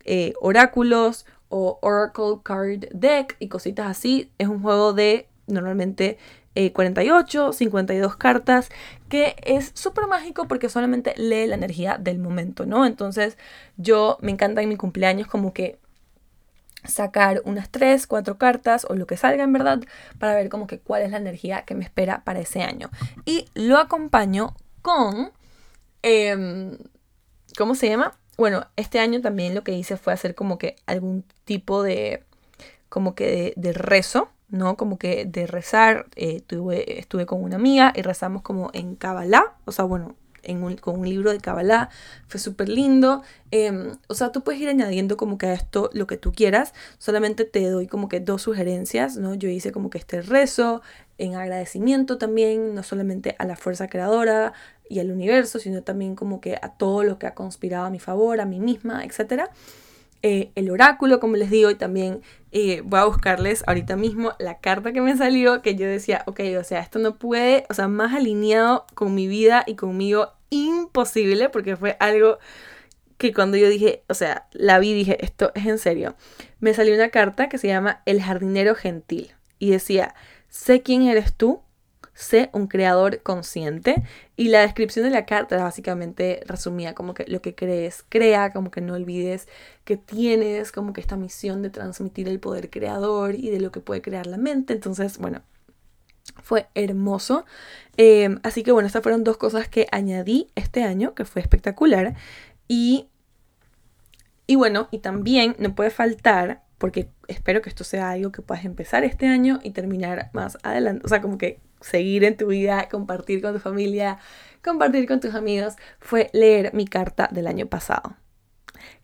eh, 0.06 0.34
oráculos 0.42 1.26
o 1.50 1.80
Oracle 1.82 2.40
Card 2.44 2.86
Deck 2.92 3.36
y 3.40 3.48
cositas 3.48 3.88
así. 3.88 4.32
Es 4.38 4.48
un 4.48 4.62
juego 4.62 4.94
de 4.94 5.28
normalmente 5.48 6.18
48, 6.74 7.50
eh, 7.50 7.54
52 7.54 8.16
cartas, 8.18 8.70
que 9.10 9.36
es 9.44 9.72
súper 9.74 10.08
mágico 10.08 10.48
porque 10.48 10.70
solamente 10.70 11.14
lee 11.18 11.48
la 11.48 11.56
energía 11.56 11.98
del 11.98 12.20
momento, 12.20 12.66
¿no? 12.66 12.86
Entonces 12.86 13.38
yo 13.78 14.18
me 14.22 14.32
encanta 14.32 14.62
en 14.62 14.70
mi 14.70 14.76
cumpleaños 14.76 15.28
como 15.28 15.54
que 15.54 15.80
sacar 16.84 17.42
unas 17.46 17.70
3, 17.70 18.08
4 18.08 18.38
cartas 18.38 18.86
o 18.90 18.96
lo 18.96 19.06
que 19.06 19.16
salga 19.16 19.44
en 19.44 19.54
verdad 19.54 19.82
para 20.20 20.34
ver 20.34 20.50
como 20.50 20.68
que 20.68 20.80
cuál 20.80 21.04
es 21.04 21.12
la 21.12 21.18
energía 21.18 21.64
que 21.64 21.76
me 21.76 21.84
espera 21.84 22.24
para 22.24 22.40
ese 22.40 22.64
año. 22.64 22.90
Y 23.26 23.46
lo 23.54 23.78
acompaño 23.78 24.56
con, 24.82 25.32
em, 26.04 26.78
¿cómo 27.58 27.76
se 27.76 27.90
llama? 27.90 28.18
Bueno, 28.38 28.66
este 28.76 29.00
año 29.00 29.22
también 29.22 29.54
lo 29.56 29.64
que 29.64 29.74
hice 29.74 29.98
fue 29.98 30.14
hacer 30.14 30.36
como 30.36 30.58
que 30.58 30.76
algún 30.86 31.24
tipo 31.46 31.84
de, 31.84 32.24
como 32.90 33.16
que 33.16 33.54
de, 33.56 33.74
rezo, 33.74 34.30
¿no? 34.50 34.78
Como 34.78 34.98
que 34.98 35.26
de 35.26 35.48
rezar. 35.48 36.08
Eh, 36.16 36.42
tuve, 36.42 37.00
estuve 37.00 37.26
con 37.26 37.44
una 37.44 37.58
amiga 37.58 37.94
y 37.96 38.02
rezamos 38.02 38.42
como 38.42 38.72
en 38.74 38.96
Kabbalah, 38.96 39.56
o 39.66 39.72
sea, 39.72 39.86
bueno, 39.86 40.16
con 40.82 41.00
un 41.00 41.08
libro 41.08 41.32
de 41.32 41.40
Kabbalah, 41.40 41.90
fue 42.28 42.40
súper 42.40 42.70
lindo. 42.70 43.22
Em, 43.52 43.98
o 44.08 44.14
sea, 44.14 44.32
tú 44.32 44.44
puedes 44.44 44.62
ir 44.62 44.70
añadiendo 44.70 45.18
como 45.18 45.38
que 45.38 45.48
a 45.48 45.54
esto 45.54 45.90
lo 45.94 46.08
que 46.08 46.18
tú 46.18 46.32
quieras, 46.32 46.74
solamente 46.98 47.46
te 47.46 47.70
doy 47.70 47.88
como 47.88 48.10
que 48.10 48.20
dos 48.20 48.42
sugerencias, 48.42 49.18
¿no? 49.18 49.36
Yo 49.36 49.50
hice 49.50 49.72
como 49.72 49.90
que 49.90 49.98
este 49.98 50.22
rezo 50.22 50.82
en 51.18 51.36
agradecimiento 51.36 52.18
también, 52.18 52.74
no 52.74 52.84
solamente 52.84 53.36
a 53.38 53.46
la 53.46 53.56
fuerza 53.56 53.88
creadora 53.88 54.54
y 54.92 55.00
al 55.00 55.10
universo, 55.10 55.58
sino 55.58 55.84
también 55.84 56.16
como 56.16 56.42
que 56.42 56.56
a 56.62 56.74
todo 56.74 57.04
lo 57.04 57.18
que 57.18 57.26
ha 57.26 57.34
conspirado 57.34 57.86
a 57.86 57.90
mi 57.90 58.00
favor, 58.00 58.42
a 58.42 58.46
mí 58.46 58.60
misma, 58.60 59.06
etc. 59.06 59.44
Eh, 60.22 60.52
el 60.56 60.70
oráculo, 60.70 61.22
como 61.22 61.38
les 61.38 61.50
digo, 61.50 61.72
y 61.72 61.76
también 61.76 62.22
eh, 62.52 62.82
voy 62.84 63.00
a 63.00 63.06
buscarles 63.06 63.64
ahorita 63.68 63.96
mismo 63.96 64.34
la 64.38 64.60
carta 64.60 64.92
que 64.92 65.00
me 65.00 65.16
salió, 65.16 65.62
que 65.62 65.76
yo 65.76 65.88
decía, 65.88 66.24
ok, 66.28 66.42
o 66.60 66.64
sea, 66.66 66.82
esto 66.82 67.00
no 67.00 67.16
puede, 67.16 67.66
o 67.70 67.74
sea, 67.74 67.88
más 67.88 68.14
alineado 68.14 68.86
con 68.94 69.16
mi 69.16 69.28
vida 69.28 69.64
y 69.66 69.76
conmigo, 69.76 70.34
imposible, 70.50 71.48
porque 71.48 71.78
fue 71.78 71.96
algo 72.02 72.38
que 73.18 73.34
cuando 73.34 73.56
yo 73.56 73.70
dije, 73.70 74.04
o 74.10 74.14
sea, 74.14 74.48
la 74.52 74.78
vi, 74.80 74.94
dije, 74.94 75.24
esto 75.24 75.54
es 75.56 75.68
en 75.68 75.78
serio. 75.78 76.16
Me 76.60 76.74
salió 76.74 76.94
una 76.94 77.10
carta 77.10 77.48
que 77.48 77.58
se 77.58 77.68
llama 77.68 78.02
El 78.06 78.22
jardinero 78.22 78.76
gentil 78.76 79.32
y 79.58 79.70
decía, 79.70 80.16
sé 80.50 80.82
quién 80.82 81.04
eres 81.04 81.34
tú, 81.34 81.62
sé 82.22 82.50
un 82.54 82.68
creador 82.68 83.22
consciente. 83.22 84.04
Y 84.36 84.50
la 84.50 84.62
descripción 84.62 85.06
de 85.06 85.12
la 85.12 85.26
carta 85.26 85.58
básicamente 85.64 86.42
resumía 86.46 86.94
como 86.96 87.14
que 87.14 87.26
lo 87.28 87.42
que 87.42 87.56
crees, 87.56 88.04
crea, 88.10 88.52
como 88.52 88.72
que 88.72 88.82
no 88.82 88.94
olvides 88.94 89.48
que 89.84 89.98
tienes 89.98 90.72
como 90.72 90.94
que 90.94 91.02
esta 91.02 91.18
misión 91.18 91.62
de 91.62 91.70
transmitir 91.70 92.28
el 92.28 92.40
poder 92.40 92.70
creador 92.70 93.36
y 93.36 93.50
de 93.50 93.60
lo 93.60 93.72
que 93.72 93.80
puede 93.82 94.02
crear 94.02 94.28
la 94.28 94.38
mente. 94.38 94.74
Entonces, 94.74 95.18
bueno, 95.18 95.42
fue 96.44 96.68
hermoso. 96.76 97.46
Em, 97.98 98.40
así 98.44 98.64
que 98.64 98.72
bueno, 98.72 98.88
estas 98.88 99.04
fueron 99.04 99.24
dos 99.24 99.38
cosas 99.38 99.68
que 99.68 99.88
añadí 99.92 100.48
este 100.56 100.84
año, 100.84 101.14
que 101.14 101.26
fue 101.26 101.42
espectacular. 101.42 102.16
Y, 102.68 103.08
y 104.48 104.56
bueno, 104.56 104.88
y 104.92 105.00
también 105.00 105.56
no 105.60 105.76
puede 105.76 105.90
faltar, 105.90 106.64
porque 106.78 107.10
espero 107.28 107.62
que 107.62 107.70
esto 107.70 107.84
sea 107.84 108.12
algo 108.12 108.32
que 108.32 108.42
puedas 108.42 108.66
empezar 108.66 109.04
este 109.04 109.28
año 109.28 109.60
y 109.64 109.72
terminar 109.72 110.30
más 110.34 110.58
adelante. 110.64 111.06
O 111.06 111.10
sea, 111.10 111.22
como 111.22 111.38
que 111.38 111.60
seguir 111.82 112.24
en 112.24 112.38
tu 112.38 112.48
vida, 112.48 112.88
compartir 112.90 113.42
con 113.42 113.54
tu 113.54 113.60
familia, 113.60 114.20
compartir 114.64 115.08
con 115.08 115.20
tus 115.20 115.36
amigos, 115.36 115.76
fue 116.00 116.30
leer 116.34 116.74
mi 116.74 116.86
carta 116.86 117.28
del 117.32 117.48
año 117.48 117.68
pasado. 117.68 118.16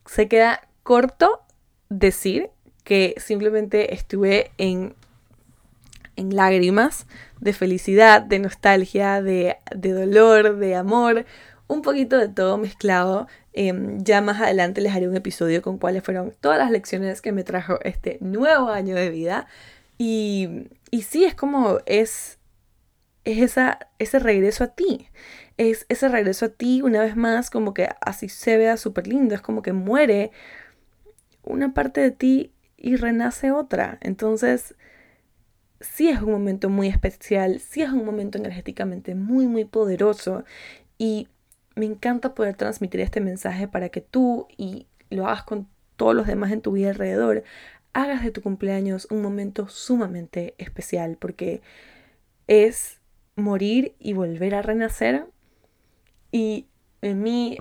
Se 0.05 0.27
queda 0.27 0.61
corto 0.83 1.41
decir 1.89 2.49
que 2.83 3.15
simplemente 3.17 3.93
estuve 3.93 4.51
en, 4.57 4.95
en 6.15 6.35
lágrimas 6.35 7.05
de 7.41 7.53
felicidad, 7.53 8.21
de 8.21 8.39
nostalgia, 8.39 9.21
de, 9.21 9.57
dolor, 9.75 10.57
de 10.57 10.75
amor, 10.75 11.25
un 11.67 11.81
poquito 11.81 12.17
de 12.17 12.29
todo 12.29 12.57
mezclado. 12.57 13.27
Em, 13.53 14.01
ya 14.03 14.21
más 14.21 14.39
adelante 14.39 14.81
les 14.81 14.95
haré 14.95 15.07
un 15.07 15.17
episodio 15.17 15.61
con 15.61 15.77
cuáles 15.77 16.03
fueron 16.03 16.33
todas 16.39 16.57
las 16.57 16.71
lecciones 16.71 17.21
que 17.21 17.31
me 17.31 17.43
trajo 17.43 17.79
este 17.83 18.17
nuevo 18.21 18.69
año 18.69 18.95
de 18.95 19.09
vida. 19.09 19.47
Y, 19.97 20.69
y 20.91 21.01
sí, 21.01 21.25
es 21.25 21.35
como 21.35 21.79
es, 21.85 22.37
es 23.32 23.40
esa, 23.40 23.80
ese 24.00 24.19
regreso 24.19 24.63
a 24.63 24.67
ti. 24.67 25.10
Es 25.58 25.86
ese 25.90 26.08
regreso 26.08 26.46
a 26.46 26.50
ti 26.50 26.82
una 26.82 27.02
vez 27.02 27.15
más, 27.15 27.50
como 27.50 27.73
que 27.73 27.90
así 28.02 28.30
se 28.30 28.58
vea 28.58 28.78
súper 28.78 29.08
lindo. 29.08 29.36
Es 29.36 29.42
como 29.42 29.62
que 29.62 29.73
muere 29.73 30.32
una 31.44 31.73
parte 31.73 32.02
de 32.02 32.12
ti 32.12 32.54
y 32.78 32.96
renace 32.96 33.52
otra. 33.52 33.98
Entonces, 34.02 34.75
sí 35.82 36.10
es 36.10 36.21
un 36.21 36.32
momento 36.32 36.69
muy 36.69 36.88
especial, 36.88 37.60
sí 37.60 37.82
es 37.82 37.90
un 37.90 38.06
momento 38.06 38.38
energéticamente 38.38 39.13
muy, 39.13 39.48
muy 39.48 39.65
poderoso. 39.65 40.46
Y 40.98 41.28
me 41.75 41.86
encanta 41.86 42.34
poder 42.34 42.56
transmitir 42.56 43.02
este 43.02 43.19
mensaje 43.19 43.67
para 43.67 43.90
que 43.90 44.02
tú 44.02 44.48
y 44.58 44.88
lo 45.10 45.28
hagas 45.28 45.44
con 45.44 45.67
todos 45.98 46.15
los 46.15 46.28
demás 46.28 46.52
en 46.52 46.62
tu 46.62 46.71
vida 46.71 46.90
alrededor, 46.90 47.44
hagas 47.94 48.23
de 48.23 48.32
tu 48.32 48.42
cumpleaños 48.42 49.08
un 49.10 49.21
momento 49.21 49.67
sumamente 49.67 50.56
especial 50.60 51.17
porque 51.19 51.62
es 52.48 52.96
morir 53.38 53.96
y 54.00 54.12
volver 54.12 54.56
a 54.56 54.62
renacer. 54.62 55.25
Y 56.31 56.67
mi 57.02 57.58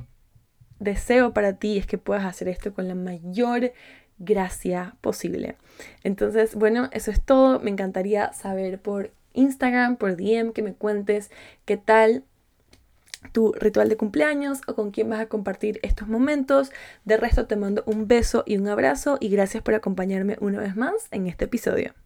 deseo 0.80 1.32
para 1.32 1.54
ti 1.54 1.78
es 1.78 1.86
que 1.86 1.98
puedas 1.98 2.24
hacer 2.24 2.48
esto 2.48 2.74
con 2.74 2.88
la 2.88 2.96
mayor 2.96 3.72
gracia 4.18 4.96
posible. 5.00 5.56
Entonces, 6.02 6.54
bueno, 6.56 6.88
eso 6.92 7.10
es 7.10 7.22
todo. 7.22 7.60
Me 7.60 7.70
encantaría 7.70 8.32
saber 8.32 8.80
por 8.80 9.12
Instagram, 9.34 9.96
por 9.96 10.16
DM, 10.16 10.52
que 10.52 10.62
me 10.62 10.74
cuentes 10.74 11.30
qué 11.64 11.76
tal 11.76 12.24
tu 13.32 13.52
ritual 13.52 13.88
de 13.88 13.96
cumpleaños 13.96 14.60
o 14.66 14.74
con 14.74 14.90
quién 14.90 15.10
vas 15.10 15.20
a 15.20 15.26
compartir 15.26 15.80
estos 15.82 16.08
momentos. 16.08 16.70
De 17.04 17.16
resto 17.16 17.46
te 17.46 17.56
mando 17.56 17.82
un 17.86 18.08
beso 18.08 18.44
y 18.46 18.56
un 18.56 18.68
abrazo 18.68 19.18
y 19.20 19.28
gracias 19.28 19.62
por 19.62 19.74
acompañarme 19.74 20.36
una 20.40 20.60
vez 20.60 20.76
más 20.76 21.08
en 21.10 21.26
este 21.26 21.44
episodio. 21.44 22.05